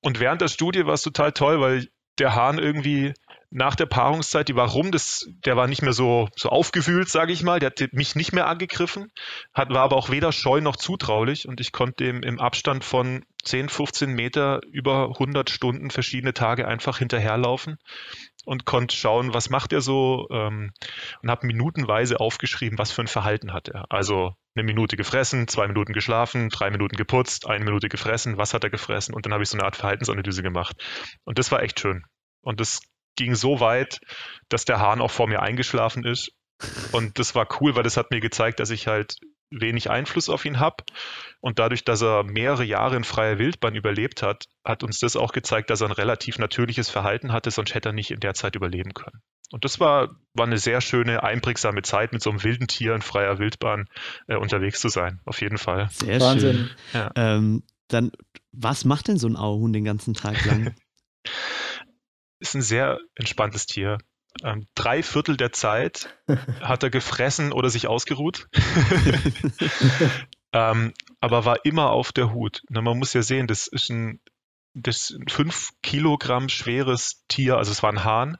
[0.00, 3.14] Und während der Studie war es total toll, weil der Hahn irgendwie
[3.54, 7.32] nach der Paarungszeit, die war rum, das, der war nicht mehr so, so aufgewühlt, sage
[7.32, 7.60] ich mal.
[7.60, 9.12] Der hat mich nicht mehr angegriffen,
[9.54, 13.24] hat, war aber auch weder scheu noch zutraulich und ich konnte dem im Abstand von
[13.44, 17.76] 10, 15 Meter über 100 Stunden verschiedene Tage einfach hinterherlaufen
[18.44, 20.72] und konnte schauen, was macht er so ähm,
[21.22, 23.84] und habe minutenweise aufgeschrieben, was für ein Verhalten hat er.
[23.88, 28.64] Also eine Minute gefressen, zwei Minuten geschlafen, drei Minuten geputzt, eine Minute gefressen, was hat
[28.64, 30.76] er gefressen und dann habe ich so eine Art Verhaltensanalyse gemacht.
[31.22, 32.04] Und das war echt schön.
[32.40, 32.80] Und das
[33.16, 34.00] ging so weit,
[34.48, 36.32] dass der Hahn auch vor mir eingeschlafen ist.
[36.92, 39.16] Und das war cool, weil das hat mir gezeigt, dass ich halt
[39.50, 40.84] wenig Einfluss auf ihn habe.
[41.40, 45.32] Und dadurch, dass er mehrere Jahre in freier Wildbahn überlebt hat, hat uns das auch
[45.32, 48.56] gezeigt, dass er ein relativ natürliches Verhalten hatte, sonst hätte er nicht in der Zeit
[48.56, 49.20] überleben können.
[49.50, 53.02] Und das war, war eine sehr schöne, einprägsame Zeit, mit so einem wilden Tier in
[53.02, 53.86] freier Wildbahn
[54.26, 55.20] äh, unterwegs zu sein.
[55.26, 55.88] Auf jeden Fall.
[55.90, 56.56] Sehr Wahnsinn.
[56.56, 56.70] schön.
[56.92, 57.10] Ja.
[57.14, 58.10] Ähm, dann,
[58.52, 60.74] was macht denn so ein Auerhuhn den ganzen Tag lang?
[62.38, 63.98] ist ein sehr entspanntes Tier.
[64.42, 66.16] Ähm, drei Viertel der Zeit
[66.60, 68.48] hat er gefressen oder sich ausgeruht.
[70.52, 72.62] ähm, aber war immer auf der Hut.
[72.68, 74.20] Na, man muss ja sehen, das ist ein,
[74.74, 78.38] das ist ein fünf Kilogramm schweres Tier, also es war ein Hahn.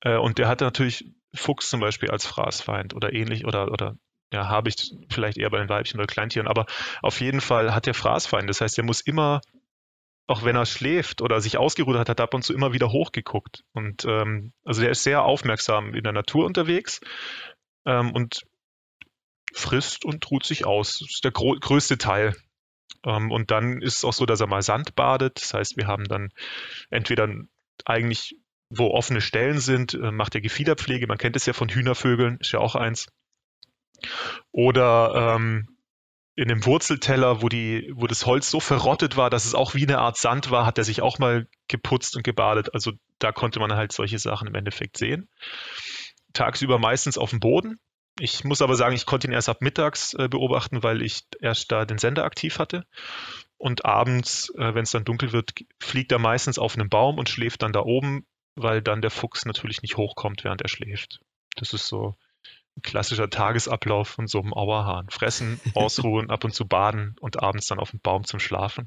[0.00, 3.96] Äh, und der hatte natürlich Fuchs zum Beispiel als Fraßfeind oder ähnlich oder, oder
[4.32, 6.66] ja, habe ich vielleicht eher bei den Weibchen oder Kleintieren, aber
[7.02, 8.48] auf jeden Fall hat der Fraßfeind.
[8.48, 9.40] Das heißt, er muss immer
[10.28, 12.92] auch wenn er schläft oder sich ausgeruht hat, hat er ab und zu immer wieder
[12.92, 13.64] hochgeguckt.
[13.72, 17.00] Und ähm, also der ist sehr aufmerksam in der Natur unterwegs
[17.86, 18.42] ähm, und
[19.54, 20.98] frisst und ruht sich aus.
[20.98, 22.36] Das ist der größte Teil.
[23.06, 25.40] Ähm, und dann ist es auch so, dass er mal Sand badet.
[25.40, 26.28] Das heißt, wir haben dann
[26.90, 27.28] entweder
[27.86, 28.36] eigentlich,
[28.68, 31.06] wo offene Stellen sind, äh, macht er Gefiederpflege.
[31.06, 33.06] Man kennt es ja von Hühnervögeln, ist ja auch eins.
[34.52, 35.77] Oder ähm,
[36.38, 39.82] in dem Wurzelteller, wo, die, wo das Holz so verrottet war, dass es auch wie
[39.82, 42.72] eine Art Sand war, hat er sich auch mal geputzt und gebadet.
[42.74, 45.28] Also da konnte man halt solche Sachen im Endeffekt sehen.
[46.34, 47.80] Tagsüber meistens auf dem Boden.
[48.20, 51.72] Ich muss aber sagen, ich konnte ihn erst ab mittags äh, beobachten, weil ich erst
[51.72, 52.84] da den Sender aktiv hatte.
[53.56, 57.28] Und abends, äh, wenn es dann dunkel wird, fliegt er meistens auf einem Baum und
[57.28, 58.24] schläft dann da oben,
[58.54, 61.18] weil dann der Fuchs natürlich nicht hochkommt, während er schläft.
[61.56, 62.14] Das ist so
[62.82, 65.08] klassischer Tagesablauf von so einem Auerhahn.
[65.10, 68.86] Fressen, ausruhen, ab und zu baden und abends dann auf dem Baum zum Schlafen.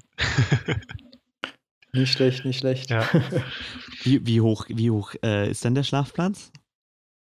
[1.93, 2.89] nicht schlecht, nicht schlecht.
[2.89, 3.07] Ja.
[4.03, 6.51] wie, wie, hoch, wie hoch äh, ist denn der Schlafplatz?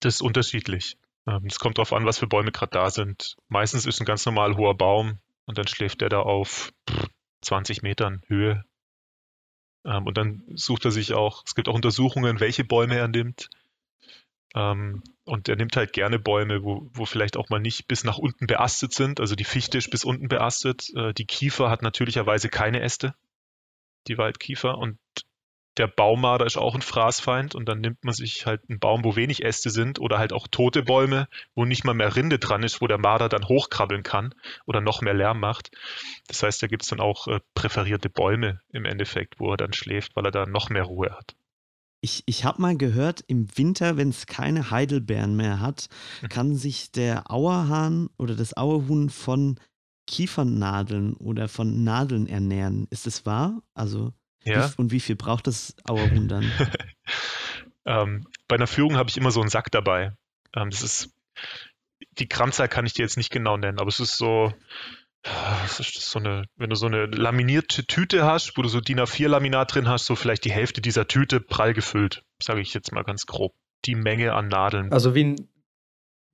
[0.01, 0.99] Das ist unterschiedlich.
[1.27, 3.37] Ähm, es kommt darauf an, was für Bäume gerade da sind.
[3.49, 6.73] Meistens ist ein ganz normal hoher Baum und dann schläft der da auf
[7.43, 8.65] 20 Metern Höhe.
[9.85, 13.49] Ähm, und dann sucht er sich auch, es gibt auch Untersuchungen, welche Bäume er nimmt.
[14.55, 18.19] Ähm, und er nimmt halt gerne Bäume, wo, wo vielleicht auch mal nicht bis nach
[18.19, 19.21] unten beastet sind.
[19.21, 20.91] Also die Fichte ist bis unten beastet.
[20.97, 23.15] Äh, die Kiefer hat natürlicherweise keine Äste,
[24.09, 24.77] die Waldkiefer.
[24.77, 24.99] Und
[25.79, 27.55] der Baumarder ist auch ein Fraßfeind.
[27.55, 30.49] Und dann nimmt man sich halt einen Baum, wo wenig Äste sind oder halt auch
[30.49, 34.35] tote Bäume, wo nicht mal mehr Rinde dran ist, wo der Marder dann hochkrabbeln kann
[34.67, 35.71] oder noch mehr Lärm macht.
[36.27, 39.73] Das heißt, da gibt es dann auch äh, präferierte Bäume im Endeffekt, wo er dann
[39.73, 41.37] schläft, weil er da noch mehr Ruhe hat.
[42.05, 45.88] Ich, ich habe mal gehört, im Winter, wenn es keine Heidelbeeren mehr hat,
[46.21, 46.29] mhm.
[46.29, 49.59] kann sich der Auerhahn oder das Auerhuhn von
[50.07, 52.87] Kiefernadeln oder von Nadeln ernähren.
[52.91, 53.62] Ist das wahr?
[53.75, 54.12] Also,
[54.45, 54.69] ja.
[54.69, 56.51] wie, und wie viel braucht das Auerhuhn dann?
[57.87, 60.17] ähm, bei einer Führung habe ich immer so einen Sack dabei.
[60.57, 61.11] Ähm, das ist,
[62.19, 64.53] die Grammzahl kann ich dir jetzt nicht genau nennen, aber es ist so,
[65.23, 69.01] das ist so eine, wenn du so eine laminierte Tüte hast, wo du so DIN
[69.01, 73.05] A4-Laminat drin hast, so vielleicht die Hälfte dieser Tüte prall gefüllt, sage ich jetzt mal
[73.05, 73.55] ganz grob.
[73.85, 74.93] Die Menge an Nadeln.
[74.93, 75.49] Also wie ein,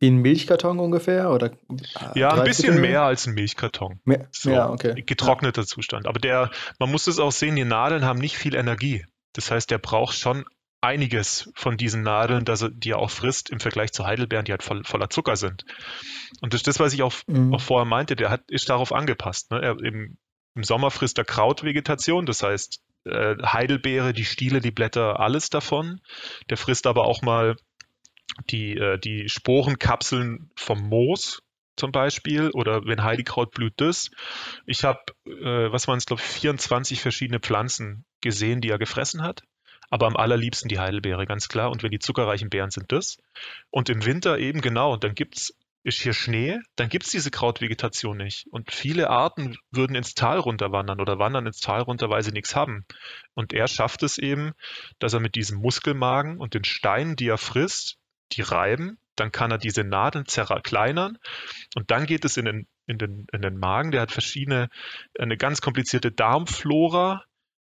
[0.00, 1.30] wie ein Milchkarton ungefähr?
[1.30, 1.52] Oder
[2.14, 2.80] ja, ein bisschen Viertel?
[2.80, 4.00] mehr als ein Milchkarton.
[4.04, 5.02] Mehr, so, ja, okay.
[5.02, 5.66] Getrockneter ja.
[5.66, 6.06] Zustand.
[6.06, 9.04] Aber der, man muss es auch sehen, die Nadeln haben nicht viel Energie.
[9.32, 10.44] Das heißt, der braucht schon
[10.80, 14.52] einiges von diesen Nadeln, dass er, die er auch frisst im Vergleich zu Heidelbeeren, die
[14.52, 15.64] halt voll, voller Zucker sind.
[16.40, 17.54] Und das ist das, was ich auch, mhm.
[17.54, 19.50] auch vorher meinte, der hat, ist darauf angepasst.
[19.50, 19.60] Ne?
[19.60, 20.18] Er, im,
[20.54, 26.00] Im Sommer frisst er Krautvegetation, das heißt äh, Heidelbeere, die Stiele, die Blätter, alles davon.
[26.48, 27.56] Der frisst aber auch mal
[28.50, 31.42] die, äh, die Sporenkapseln vom Moos
[31.76, 34.10] zum Beispiel oder wenn Heidekraut blüht das.
[34.66, 39.22] Ich habe, äh, was waren es, glaube ich, 24 verschiedene Pflanzen gesehen, die er gefressen
[39.22, 39.42] hat
[39.90, 41.70] aber am allerliebsten die Heidelbeere, ganz klar.
[41.70, 43.18] Und wenn die zuckerreichen Beeren sind das.
[43.70, 48.16] Und im Winter eben genau, dann gibt's ist hier Schnee, dann gibt es diese Krautvegetation
[48.16, 48.46] nicht.
[48.50, 52.54] Und viele Arten würden ins Tal runterwandern oder wandern ins Tal runter, weil sie nichts
[52.54, 52.84] haben.
[53.34, 54.52] Und er schafft es eben,
[54.98, 57.96] dass er mit diesem Muskelmagen und den Steinen, die er frisst,
[58.32, 61.18] die reiben, dann kann er diese Nadeln zerkleinern
[61.74, 63.90] und dann geht es in den, in den, in den Magen.
[63.90, 64.68] Der hat verschiedene,
[65.18, 67.24] eine ganz komplizierte Darmflora,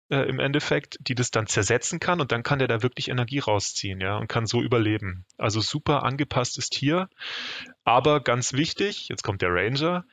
[0.09, 3.39] äh, im Endeffekt, die das dann zersetzen kann und dann kann der da wirklich Energie
[3.39, 5.25] rausziehen, ja, und kann so überleben.
[5.37, 7.09] Also super angepasstes Tier,
[7.83, 10.05] aber ganz wichtig, jetzt kommt der Ranger,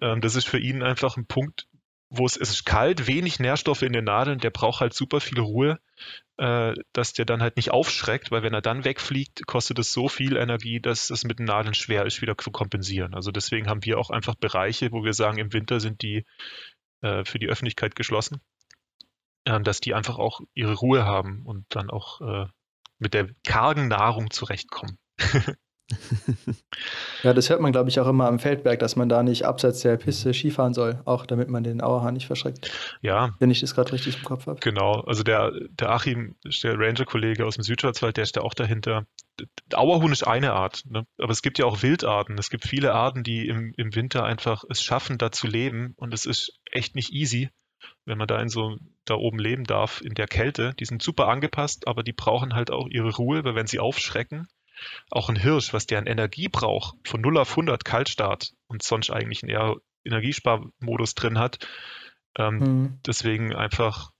[0.00, 1.66] ähm, das ist für ihn einfach ein Punkt,
[2.10, 5.40] wo es, es ist kalt, wenig Nährstoffe in den Nadeln, der braucht halt super viel
[5.40, 5.80] Ruhe,
[6.36, 10.08] äh, dass der dann halt nicht aufschreckt, weil wenn er dann wegfliegt, kostet es so
[10.08, 13.14] viel Energie, dass es mit den Nadeln schwer ist, wieder zu kompensieren.
[13.14, 16.24] Also deswegen haben wir auch einfach Bereiche, wo wir sagen, im Winter sind die
[17.02, 18.40] äh, für die Öffentlichkeit geschlossen
[19.44, 22.46] dass die einfach auch ihre Ruhe haben und dann auch äh,
[22.98, 24.98] mit der kargen Nahrung zurechtkommen.
[27.22, 29.80] ja, das hört man, glaube ich, auch immer am Feldberg, dass man da nicht abseits
[29.80, 32.70] der Piste Skifahren soll, auch damit man den Auerhahn nicht verschreckt.
[33.02, 33.34] Ja.
[33.38, 34.60] Wenn ich das gerade richtig im Kopf habe.
[34.60, 39.06] Genau, also der, der Achim, der Ranger-Kollege aus dem Südschwarzwald, der ist ja auch dahinter.
[39.74, 41.06] Auerhuhn ist eine Art, ne?
[41.18, 42.38] aber es gibt ja auch Wildarten.
[42.38, 46.14] Es gibt viele Arten, die im, im Winter einfach es schaffen, da zu leben und
[46.14, 47.50] es ist echt nicht easy
[48.04, 50.74] wenn man da in so da oben leben darf in der Kälte.
[50.78, 54.48] Die sind super angepasst, aber die brauchen halt auch ihre Ruhe, weil wenn sie aufschrecken,
[55.10, 59.10] auch ein Hirsch, was der an Energie braucht, von 0 auf 100 Kaltstart und sonst
[59.10, 61.66] eigentlich einen eher Energiesparmodus drin hat,
[62.36, 63.00] ähm, mhm.
[63.06, 64.10] deswegen einfach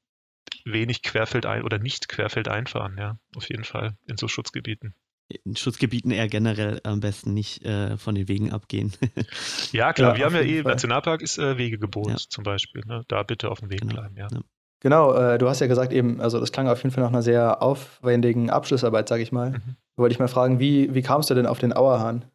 [0.64, 4.94] wenig querfeld ein oder nicht querfeld einfahren, ja, auf jeden Fall in so Schutzgebieten
[5.28, 8.92] in Schutzgebieten eher generell am besten nicht äh, von den Wegen abgehen.
[9.72, 10.72] ja, klar, ja, wir haben ja eh, Fall.
[10.72, 12.16] Nationalpark ist äh, Wegegebot ja.
[12.16, 12.82] zum Beispiel.
[12.86, 13.04] Ne?
[13.08, 13.94] Da bitte auf dem Weg genau.
[13.94, 14.28] bleiben, ja.
[14.30, 14.40] ja.
[14.80, 17.22] Genau, äh, du hast ja gesagt eben, also das klang auf jeden Fall nach einer
[17.22, 19.52] sehr aufwendigen Abschlussarbeit, sage ich mal.
[19.52, 19.76] Mhm.
[19.96, 22.26] Wollte ich mal fragen, wie, wie kamst du denn auf den Auerhahn?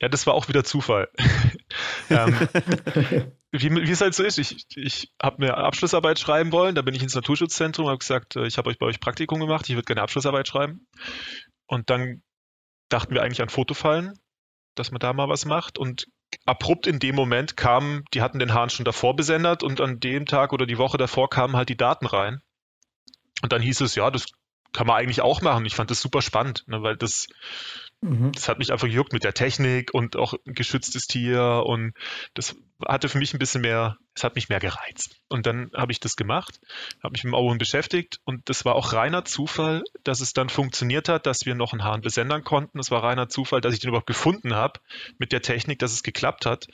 [0.00, 1.08] Ja, das war auch wieder Zufall.
[2.08, 2.34] ähm,
[3.52, 6.94] wie, wie, es halt so ist, ich, ich habe eine Abschlussarbeit schreiben wollen, da bin
[6.94, 9.84] ich ins Naturschutzzentrum, habe gesagt, äh, ich habe euch bei euch Praktikum gemacht, ich würde
[9.84, 10.86] gerne Abschlussarbeit schreiben.
[11.70, 12.22] Und dann
[12.88, 14.18] dachten wir eigentlich an Fotofallen,
[14.74, 15.78] dass man da mal was macht.
[15.78, 16.08] Und
[16.44, 20.26] abrupt in dem Moment kamen, die hatten den Hahn schon davor besendet und an dem
[20.26, 22.42] Tag oder die Woche davor kamen halt die Daten rein.
[23.42, 24.26] Und dann hieß es, ja, das
[24.72, 25.64] kann man eigentlich auch machen.
[25.64, 27.28] Ich fand das super spannend, ne, weil das,
[28.00, 28.32] mhm.
[28.32, 31.92] das hat mich einfach gejuckt mit der Technik und auch ein geschütztes Tier und
[32.34, 35.16] das hatte für mich ein bisschen mehr, es hat mich mehr gereizt.
[35.28, 36.60] Und dann habe ich das gemacht,
[37.02, 40.48] habe mich mit dem Augen beschäftigt und das war auch reiner Zufall, dass es dann
[40.48, 42.78] funktioniert hat, dass wir noch einen Hahn besendern konnten.
[42.78, 44.80] Es war reiner Zufall, dass ich den überhaupt gefunden habe
[45.18, 46.66] mit der Technik, dass es geklappt hat,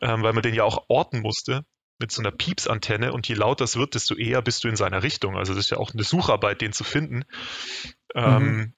[0.00, 1.64] ähm, weil man den ja auch orten musste
[1.98, 5.02] mit so einer Piepsantenne und je lauter es wird, desto eher bist du in seiner
[5.02, 5.36] Richtung.
[5.36, 7.24] Also das ist ja auch eine Sucharbeit, den zu finden.
[8.14, 8.22] Mhm.
[8.22, 8.74] Ähm,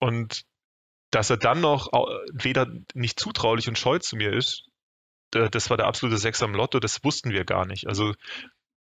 [0.00, 0.44] und
[1.10, 1.88] dass er dann noch
[2.32, 4.68] weder nicht zutraulich und scheu zu mir ist,
[5.30, 7.86] das war der absolute Sechser am Lotto, das wussten wir gar nicht.
[7.86, 8.14] Also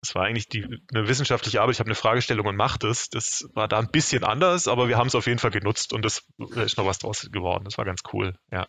[0.00, 3.09] es war eigentlich die, eine wissenschaftliche Arbeit, ich habe eine Fragestellung und mache das.
[3.09, 6.04] Das war da ein bisschen anders, aber wir haben es auf jeden Fall genutzt und
[6.04, 7.64] das ist noch was draus geworden.
[7.64, 8.68] Das war ganz cool, ja.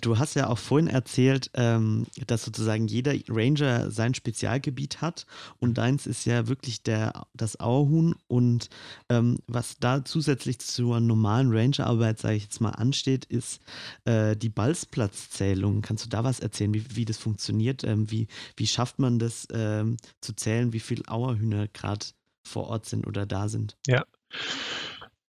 [0.00, 5.26] Du hast ja auch vorhin erzählt, ähm, dass sozusagen jeder Ranger sein Spezialgebiet hat
[5.58, 8.68] und deins ist ja wirklich der, das Auerhuhn und
[9.08, 13.60] ähm, was da zusätzlich zur normalen Rangerarbeit, sage ich jetzt mal, ansteht, ist
[14.04, 15.82] äh, die Balzplatzzählung.
[15.82, 17.82] Kannst du da was erzählen, wie, wie das funktioniert?
[17.82, 22.06] Ähm, wie, wie schafft man das ähm, zu zählen, wie viele Auerhühner gerade
[22.46, 23.76] vor Ort sind oder da sind?
[23.88, 24.04] Ja,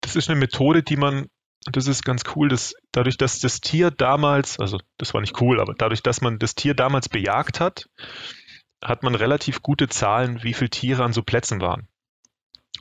[0.01, 1.27] das ist eine Methode, die man
[1.73, 5.61] das ist ganz cool, dass dadurch, dass das Tier damals, also das war nicht cool,
[5.61, 7.89] aber dadurch, dass man das Tier damals bejagt hat,
[8.83, 11.89] hat man relativ gute Zahlen, wie viele Tiere an so Plätzen waren.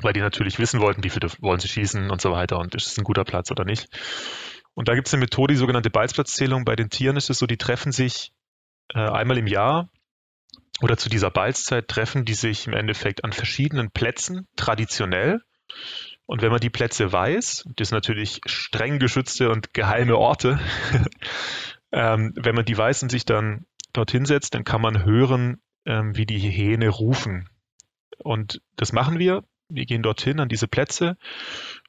[0.02, 2.88] Weil die natürlich wissen wollten, wie viele wollen sie schießen und so weiter und ist
[2.88, 3.88] es ein guter Platz oder nicht.
[4.74, 6.66] Und da gibt es eine Methode, die sogenannte Balzplatzzählung.
[6.66, 8.34] Bei den Tieren ist es so, die treffen sich
[8.94, 9.90] äh, einmal im Jahr
[10.82, 15.42] oder zu dieser Balzzeit treffen die sich im Endeffekt an verschiedenen Plätzen traditionell
[16.26, 20.60] und wenn man die Plätze weiß, das sind natürlich streng geschützte und geheime Orte,
[21.92, 26.16] ähm, wenn man die weiß und sich dann dorthin setzt, dann kann man hören, ähm,
[26.16, 27.50] wie die Hähne rufen.
[28.20, 29.44] Und das machen wir.
[29.70, 31.18] Wir gehen dorthin an diese Plätze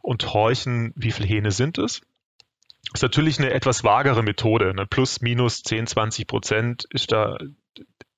[0.03, 2.01] und horchen, wie viele Hähne sind es.
[2.93, 4.75] Das ist natürlich eine etwas vagere Methode.
[4.75, 4.87] Ne?
[4.87, 7.39] Plus, minus 10, 20 Prozent ist da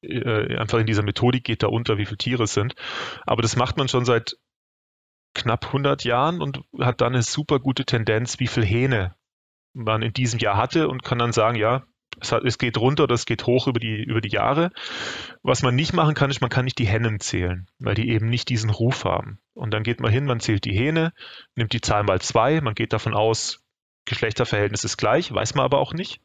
[0.02, 2.74] äh, einfach in dieser Methodik geht da unter, wie viele Tiere es sind.
[3.24, 4.36] Aber das macht man schon seit
[5.36, 9.14] knapp 100 Jahren und hat dann eine super gute Tendenz, wie viel Hähne
[9.72, 11.84] man in diesem Jahr hatte und kann dann sagen, ja,
[12.20, 14.70] es, hat, es geht runter oder es geht hoch über die, über die Jahre.
[15.42, 18.28] Was man nicht machen kann, ist, man kann nicht die Hennen zählen, weil die eben
[18.28, 19.38] nicht diesen Ruf haben.
[19.52, 21.12] Und dann geht man hin, man zählt die Hähne,
[21.54, 23.62] nimmt die Zahl mal zwei, man geht davon aus,
[24.06, 26.20] Geschlechterverhältnis ist gleich, weiß man aber auch nicht.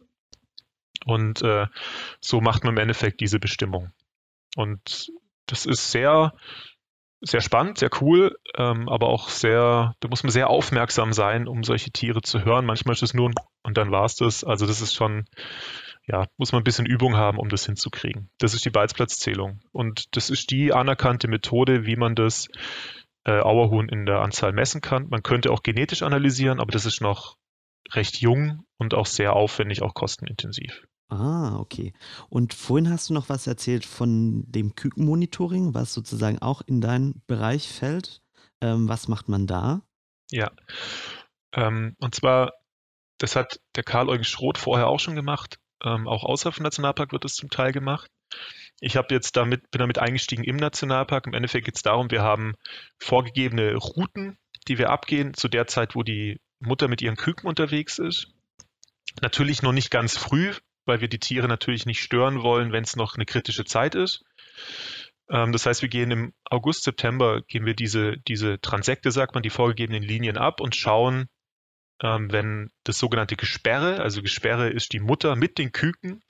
[1.05, 1.67] Und äh,
[2.21, 3.91] so macht man im Endeffekt diese Bestimmung.
[4.55, 5.11] Und
[5.47, 6.33] das ist sehr
[7.21, 11.63] sehr spannend, sehr cool, ähm, aber auch sehr, da muss man sehr aufmerksam sein, um
[11.63, 12.65] solche Tiere zu hören.
[12.65, 13.31] Manchmal ist es nur
[13.63, 14.43] und dann war es das.
[14.43, 15.25] Also das ist schon,
[16.07, 18.29] ja, muss man ein bisschen Übung haben, um das hinzukriegen.
[18.39, 19.59] Das ist die Balzplatzzählung.
[19.71, 22.47] Und das ist die anerkannte Methode, wie man das
[23.23, 25.07] äh, Auerhuhn in der Anzahl messen kann.
[25.09, 27.37] Man könnte auch genetisch analysieren, aber das ist noch
[27.93, 30.87] recht jung und auch sehr aufwendig, auch kostenintensiv.
[31.11, 31.93] Ah, okay.
[32.29, 37.21] Und vorhin hast du noch was erzählt von dem Kükenmonitoring, was sozusagen auch in deinen
[37.27, 38.21] Bereich fällt.
[38.61, 39.81] Ähm, was macht man da?
[40.31, 40.51] Ja,
[41.53, 42.53] ähm, und zwar,
[43.17, 45.59] das hat der Karl-Eugen Schroth vorher auch schon gemacht.
[45.83, 48.09] Ähm, auch außerhalb vom Nationalpark wird es zum Teil gemacht.
[48.79, 51.27] Ich habe jetzt damit, bin damit eingestiegen im Nationalpark.
[51.27, 52.55] Im Endeffekt geht es darum, wir haben
[52.99, 54.37] vorgegebene Routen,
[54.69, 58.27] die wir abgehen zu der Zeit, wo die Mutter mit ihren Küken unterwegs ist.
[59.21, 60.53] Natürlich noch nicht ganz früh,
[60.85, 64.23] weil wir die Tiere natürlich nicht stören wollen, wenn es noch eine kritische Zeit ist.
[65.29, 69.43] Ähm, das heißt, wir gehen im August, September, gehen wir diese, diese Transekte, sagt man,
[69.43, 71.27] die vorgegebenen Linien ab und schauen,
[72.01, 76.23] ähm, wenn das sogenannte Gesperre, also Gesperre ist die Mutter mit den Küken,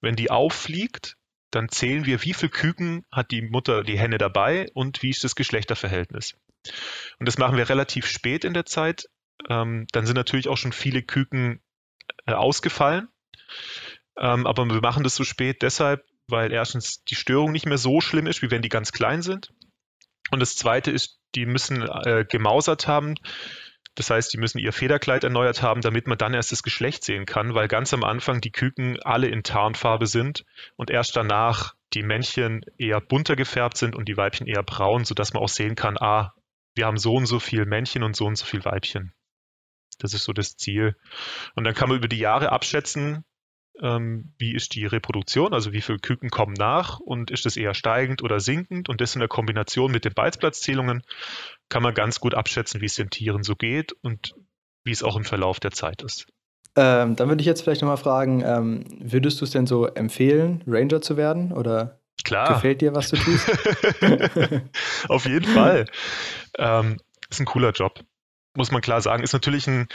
[0.00, 1.16] wenn die auffliegt,
[1.50, 5.24] dann zählen wir, wie viel Küken hat die Mutter, die Henne dabei und wie ist
[5.24, 6.34] das Geschlechterverhältnis.
[7.18, 9.08] Und das machen wir relativ spät in der Zeit.
[9.48, 11.60] Ähm, dann sind natürlich auch schon viele Küken
[12.26, 13.08] äh, ausgefallen.
[14.20, 18.00] Ähm, aber wir machen das so spät deshalb, weil erstens die Störung nicht mehr so
[18.00, 19.50] schlimm ist, wie wenn die ganz klein sind.
[20.30, 23.14] Und das zweite ist, die müssen äh, gemausert haben.
[23.96, 27.26] Das heißt, die müssen ihr Federkleid erneuert haben, damit man dann erst das Geschlecht sehen
[27.26, 30.44] kann, weil ganz am Anfang die Küken alle in Tarnfarbe sind
[30.76, 35.32] und erst danach die Männchen eher bunter gefärbt sind und die Weibchen eher braun, sodass
[35.32, 36.34] man auch sehen kann, ah,
[36.76, 39.12] wir haben so und so viel Männchen und so und so viel Weibchen.
[39.98, 40.96] Das ist so das Ziel.
[41.56, 43.24] Und dann kann man über die Jahre abschätzen,
[43.80, 47.74] ähm, wie ist die Reproduktion, also wie viele Küken kommen nach und ist es eher
[47.74, 51.02] steigend oder sinkend und das in der Kombination mit den Beizplatzzählungen
[51.68, 54.34] kann man ganz gut abschätzen, wie es den Tieren so geht und
[54.84, 56.26] wie es auch im Verlauf der Zeit ist.
[56.76, 60.62] Ähm, dann würde ich jetzt vielleicht nochmal fragen, ähm, würdest du es denn so empfehlen,
[60.66, 62.48] Ranger zu werden oder Klar.
[62.48, 63.48] gefällt dir, was du tust?
[65.08, 65.86] Auf jeden Fall.
[66.58, 68.04] Ähm, ist ein cooler Job
[68.54, 69.88] muss man klar sagen, ist natürlich ein,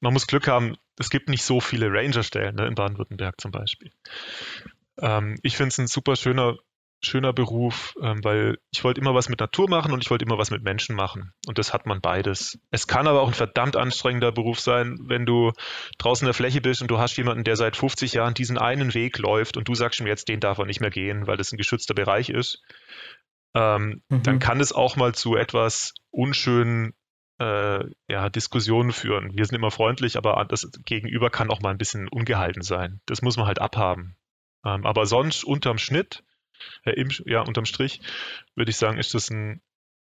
[0.00, 3.90] man muss Glück haben, es gibt nicht so viele Ranger-Stellen ne, in Baden-Württemberg zum Beispiel.
[5.00, 6.56] Ähm, ich finde es ein super schöner,
[7.00, 10.38] schöner Beruf, ähm, weil ich wollte immer was mit Natur machen und ich wollte immer
[10.38, 11.32] was mit Menschen machen.
[11.46, 12.58] Und das hat man beides.
[12.70, 15.52] Es kann aber auch ein verdammt anstrengender Beruf sein, wenn du
[15.98, 18.94] draußen in der Fläche bist und du hast jemanden, der seit 50 Jahren diesen einen
[18.94, 21.50] Weg läuft und du sagst ihm jetzt, den darf er nicht mehr gehen, weil das
[21.52, 22.62] ein geschützter Bereich ist.
[23.54, 24.22] Ähm, mhm.
[24.22, 26.94] Dann kann es auch mal zu etwas unschönen
[27.42, 29.36] äh, ja, Diskussionen führen.
[29.36, 33.00] Wir sind immer freundlich, aber das Gegenüber kann auch mal ein bisschen ungehalten sein.
[33.06, 34.16] Das muss man halt abhaben.
[34.64, 36.22] Ähm, aber sonst unterm Schnitt,
[36.84, 38.00] äh, im, ja, unterm Strich,
[38.54, 39.60] würde ich sagen, ist das ein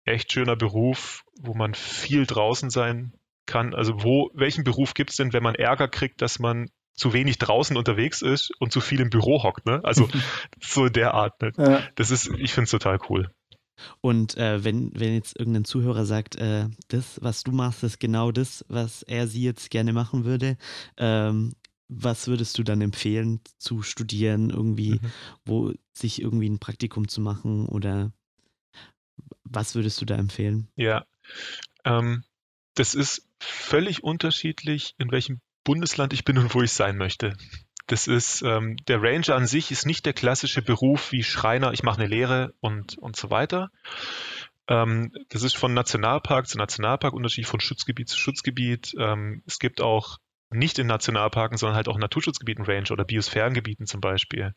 [0.06, 3.14] echt schöner Beruf, wo man viel draußen sein
[3.46, 3.76] kann.
[3.76, 7.38] Also wo, welchen Beruf gibt es denn, wenn man Ärger kriegt, dass man zu wenig
[7.38, 9.82] draußen unterwegs ist und zu viel im Büro hockt, ne?
[9.84, 10.10] Also
[10.60, 11.40] so der Art.
[11.42, 11.52] Ne?
[11.58, 11.84] Ja.
[11.96, 13.32] Das ist, ich finde es total cool.
[14.02, 18.32] Und äh, wenn, wenn jetzt irgendein Zuhörer sagt, äh, das, was du machst, ist genau
[18.32, 20.58] das, was er sie jetzt gerne machen würde,
[20.98, 21.54] ähm,
[21.88, 25.12] was würdest du dann empfehlen zu studieren, irgendwie, mhm.
[25.44, 28.14] wo sich irgendwie ein Praktikum zu machen oder
[29.44, 30.70] was würdest du da empfehlen?
[30.76, 31.06] Ja,
[31.84, 32.24] ähm,
[32.76, 37.36] das ist völlig unterschiedlich, in welchem Bundesland ich bin und wo ich sein möchte.
[37.90, 41.82] Das ist, ähm, der Ranger an sich ist nicht der klassische Beruf wie Schreiner, ich
[41.82, 43.72] mache eine Lehre und, und so weiter.
[44.68, 48.94] Ähm, das ist von Nationalpark zu Nationalpark unterschiedlich, von Schutzgebiet zu Schutzgebiet.
[49.00, 50.20] Ähm, es gibt auch
[50.52, 54.54] nicht in Nationalparken, sondern halt auch in Naturschutzgebieten Ranger oder Biosphärengebieten zum Beispiel.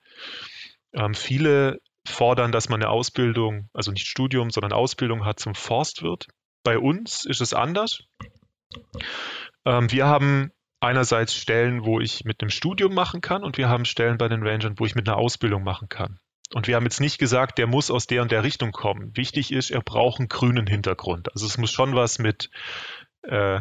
[0.93, 6.27] Ähm, viele fordern, dass man eine Ausbildung, also nicht Studium, sondern Ausbildung hat zum Forstwirt.
[6.65, 8.03] Bei uns ist es anders.
[9.65, 13.85] Ähm, wir haben einerseits Stellen, wo ich mit einem Studium machen kann und wir haben
[13.85, 16.19] Stellen bei den Rangern, wo ich mit einer Ausbildung machen kann.
[16.53, 19.17] Und wir haben jetzt nicht gesagt, der muss aus der und der Richtung kommen.
[19.17, 21.33] Wichtig ist, er braucht einen grünen Hintergrund.
[21.33, 22.51] Also es muss schon was mit,
[23.23, 23.61] äh,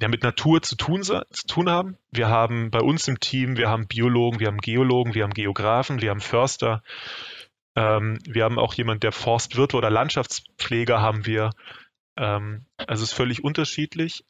[0.00, 1.96] ja, mit Natur zu tun, zu tun haben.
[2.10, 6.02] Wir haben bei uns im Team, wir haben Biologen, wir haben Geologen, wir haben Geografen,
[6.02, 6.82] wir haben Förster.
[7.76, 11.50] Ähm, wir haben auch jemand, der Forstwirt oder Landschaftspfleger haben wir.
[12.16, 14.24] Ähm, also es ist völlig unterschiedlich.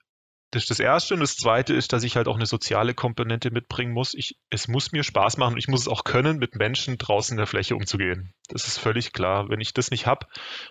[0.51, 1.15] Das ist das Erste.
[1.15, 4.15] Und das Zweite ist, dass ich halt auch eine soziale Komponente mitbringen muss.
[4.15, 7.35] Ich, es muss mir Spaß machen und ich muss es auch können, mit Menschen draußen
[7.35, 8.33] in der Fläche umzugehen.
[8.49, 9.49] Das ist völlig klar.
[9.51, 10.27] Wenn ich das nicht habe,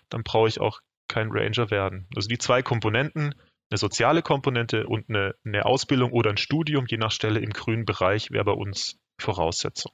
[0.09, 2.07] dann brauche ich auch kein Ranger werden.
[2.15, 3.35] Also die zwei Komponenten,
[3.69, 7.85] eine soziale Komponente und eine, eine Ausbildung oder ein Studium, je nach Stelle im grünen
[7.85, 9.91] Bereich, wäre bei uns Voraussetzung.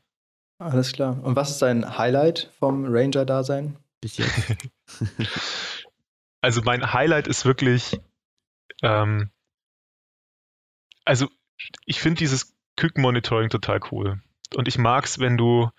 [0.59, 1.21] Alles klar.
[1.23, 3.77] Und was ist dein Highlight vom Ranger-Dasein?
[3.99, 4.55] Bis jetzt.
[6.41, 7.99] also mein Highlight ist wirklich,
[8.81, 9.29] ähm,
[11.05, 11.27] also
[11.85, 14.21] ich finde dieses Kükenmonitoring total cool.
[14.55, 15.69] Und ich mag es, wenn du,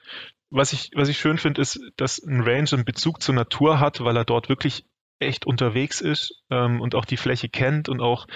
[0.51, 4.03] was ich, was ich schön finde, ist, dass ein Ranger einen Bezug zur Natur hat,
[4.05, 4.85] weil er dort wirklich
[5.19, 8.27] echt unterwegs ist ähm, und auch die Fläche kennt und auch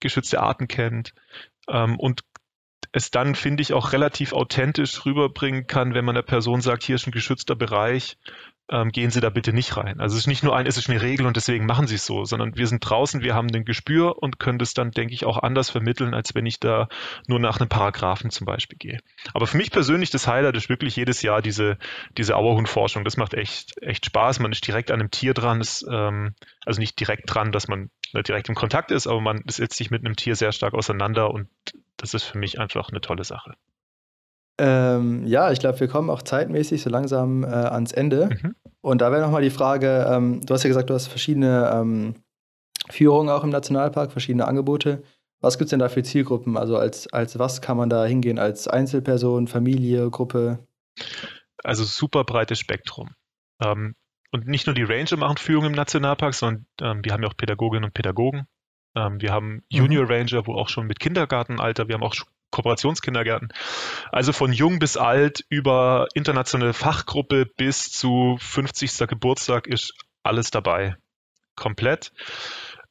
[0.00, 1.14] geschützte Arten kennt.
[1.68, 2.22] Ähm, und
[2.92, 6.96] es dann, finde ich, auch relativ authentisch rüberbringen kann, wenn man der Person sagt, hier
[6.96, 8.16] ist ein geschützter Bereich
[8.70, 10.00] ähm, gehen Sie da bitte nicht rein.
[10.00, 12.06] Also es ist nicht nur ein, es ist eine Regel und deswegen machen Sie es
[12.06, 15.26] so, sondern wir sind draußen, wir haben den Gespür und können das dann, denke ich,
[15.26, 16.88] auch anders vermitteln, als wenn ich da
[17.26, 19.00] nur nach einem Paragraphen zum Beispiel gehe.
[19.34, 21.78] Aber für mich persönlich das Highlight ist wirklich jedes Jahr diese,
[22.16, 23.04] diese Auerhundforschung.
[23.04, 24.38] Das macht echt, echt Spaß.
[24.38, 27.90] Man ist direkt an einem Tier dran, ist, ähm, also nicht direkt dran, dass man
[28.14, 31.48] direkt im Kontakt ist, aber man setzt sich mit einem Tier sehr stark auseinander und
[31.96, 33.54] das ist für mich einfach eine tolle Sache.
[34.62, 38.28] Ähm, ja, ich glaube, wir kommen auch zeitmäßig so langsam äh, ans Ende.
[38.42, 38.54] Mhm.
[38.82, 42.14] Und da wäre nochmal die Frage, ähm, du hast ja gesagt, du hast verschiedene ähm,
[42.90, 45.02] Führungen auch im Nationalpark, verschiedene Angebote.
[45.40, 46.58] Was gibt es denn da für Zielgruppen?
[46.58, 48.38] Also als, als was kann man da hingehen?
[48.38, 50.58] Als Einzelperson, Familie, Gruppe?
[51.64, 53.08] Also super breites Spektrum.
[53.62, 53.94] Ähm,
[54.30, 57.36] und nicht nur die Ranger machen Führungen im Nationalpark, sondern ähm, wir haben ja auch
[57.36, 58.46] Pädagoginnen und Pädagogen.
[58.94, 60.10] Ähm, wir haben Junior mhm.
[60.10, 62.14] Ranger, wo auch schon mit Kindergartenalter, wir haben auch
[62.50, 63.52] Kooperationskindergärten.
[64.10, 69.08] Also von jung bis alt über internationale Fachgruppe bis zu 50.
[69.08, 70.96] Geburtstag ist alles dabei.
[71.56, 72.12] Komplett.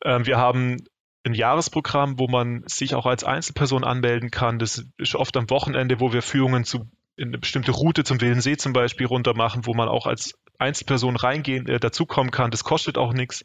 [0.04, 0.78] Ähm, wir haben
[1.26, 4.60] ein Jahresprogramm, wo man sich auch als Einzelperson anmelden kann.
[4.60, 6.88] Das ist oft am Wochenende, wo wir Führungen zu
[7.20, 11.18] in eine bestimmte Route zum Willensee zum Beispiel runter machen, wo man auch als Einzelperson
[11.18, 12.50] reingehen, äh, dazukommen kann.
[12.50, 13.44] Das kostet auch nichts.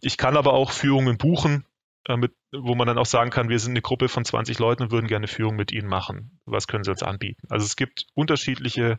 [0.00, 1.64] Ich kann aber auch Führungen buchen,
[2.08, 4.90] mit, wo man dann auch sagen kann, wir sind eine Gruppe von 20 Leuten und
[4.90, 6.40] würden gerne Führung mit ihnen machen.
[6.44, 7.46] Was können sie uns anbieten?
[7.50, 8.98] Also es gibt unterschiedliche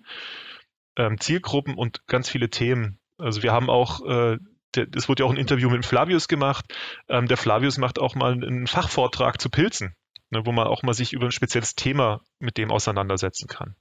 [0.95, 2.99] ähm, Zielgruppen und ganz viele Themen.
[3.17, 4.37] Also wir haben auch, äh,
[4.95, 6.65] es wurde ja auch ein Interview mit Flavius gemacht.
[7.09, 9.95] Ähm, der Flavius macht auch mal einen Fachvortrag zu Pilzen,
[10.29, 13.75] ne, wo man auch mal sich über ein spezielles Thema mit dem auseinandersetzen kann.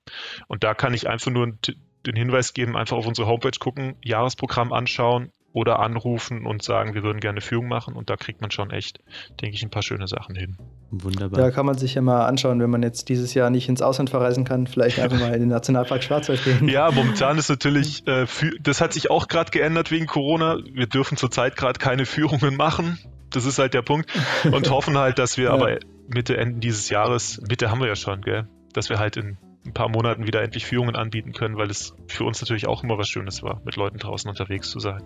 [0.49, 1.59] Und da kann ich einfach nur
[2.07, 7.03] den Hinweis geben, einfach auf unsere Homepage gucken, Jahresprogramm anschauen oder anrufen und sagen, wir
[7.03, 9.01] würden gerne Führung machen und da kriegt man schon echt,
[9.41, 10.57] denke ich, ein paar schöne Sachen hin.
[10.91, 11.41] Wunderbar.
[11.41, 14.11] Da kann man sich ja mal anschauen, wenn man jetzt dieses Jahr nicht ins Ausland
[14.11, 16.69] verreisen kann, vielleicht einfach mal in den Nationalpark Schwarzwald gehen.
[16.69, 20.59] Ja, momentan ist natürlich, äh, für, das hat sich auch gerade geändert wegen Corona.
[20.73, 22.99] Wir dürfen zurzeit gerade keine Führungen machen.
[23.31, 24.11] Das ist halt der Punkt.
[24.51, 25.53] Und hoffen halt, dass wir ja.
[25.53, 25.79] aber
[26.09, 29.75] Mitte, Ende dieses Jahres, Mitte haben wir ja schon, gell, dass wir halt in ein
[29.75, 33.09] paar Monaten wieder endlich Führungen anbieten können, weil es für uns natürlich auch immer was
[33.09, 35.03] Schönes war, mit Leuten draußen unterwegs zu sein.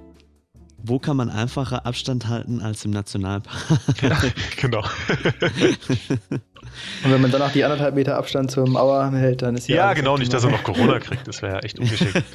[0.86, 3.80] Wo kann man einfacher Abstand halten als im Nationalpark?
[4.02, 4.18] Ja,
[4.60, 4.80] genau.
[7.04, 9.76] Und wenn man dann auch die anderthalb Meter Abstand zum Auer hält, dann ist ja.
[9.76, 11.26] Ja, genau, nicht, dass er noch Corona kriegt.
[11.26, 12.22] Das wäre ja echt ungeschickt.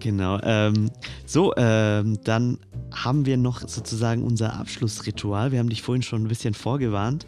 [0.00, 0.40] Genau.
[0.42, 0.90] Ähm,
[1.26, 2.58] so, ähm, dann
[2.90, 5.52] haben wir noch sozusagen unser Abschlussritual.
[5.52, 7.26] Wir haben dich vorhin schon ein bisschen vorgewarnt.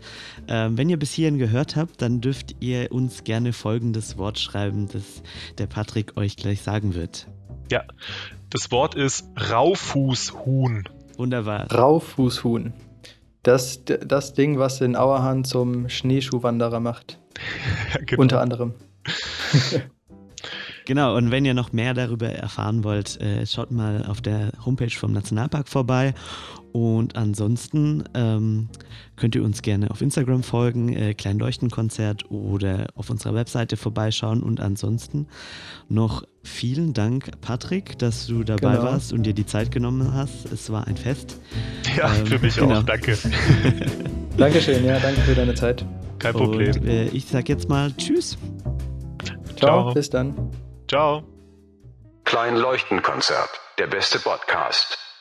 [0.48, 4.88] Ähm, wenn ihr bis hierhin gehört habt, dann dürft ihr uns gerne folgendes Wort schreiben,
[4.90, 5.22] das
[5.58, 7.28] der Patrick euch gleich sagen wird.
[7.70, 7.84] Ja,
[8.52, 10.84] das Wort ist Raufußhuhn.
[11.16, 11.72] Wunderbar.
[11.72, 12.74] Raufußhuhn.
[13.42, 17.18] Das, das Ding, was den Auerhahn zum Schneeschuhwanderer macht.
[18.06, 18.22] genau.
[18.22, 18.74] Unter anderem.
[20.84, 24.90] Genau, und wenn ihr noch mehr darüber erfahren wollt, äh, schaut mal auf der Homepage
[24.90, 26.12] vom Nationalpark vorbei.
[26.72, 28.68] Und ansonsten ähm,
[29.16, 34.42] könnt ihr uns gerne auf Instagram folgen, äh, Klein Leuchtenkonzert oder auf unserer Webseite vorbeischauen.
[34.42, 35.26] Und ansonsten
[35.88, 38.84] noch vielen Dank, Patrick, dass du dabei genau.
[38.84, 40.50] warst und dir die Zeit genommen hast.
[40.50, 41.38] Es war ein Fest.
[41.96, 42.78] Ja, ähm, für mich genau.
[42.78, 42.82] auch.
[42.82, 43.18] Danke.
[44.38, 45.84] Dankeschön, ja, danke für deine Zeit.
[46.18, 46.74] Kein Problem.
[46.74, 48.38] Und, äh, ich sag jetzt mal Tschüss.
[49.56, 49.94] Ciao, Ciao.
[49.94, 50.34] bis dann.
[50.88, 51.22] Ciao.
[52.24, 55.11] Klein Leuchtenkonzert, der beste Podcast.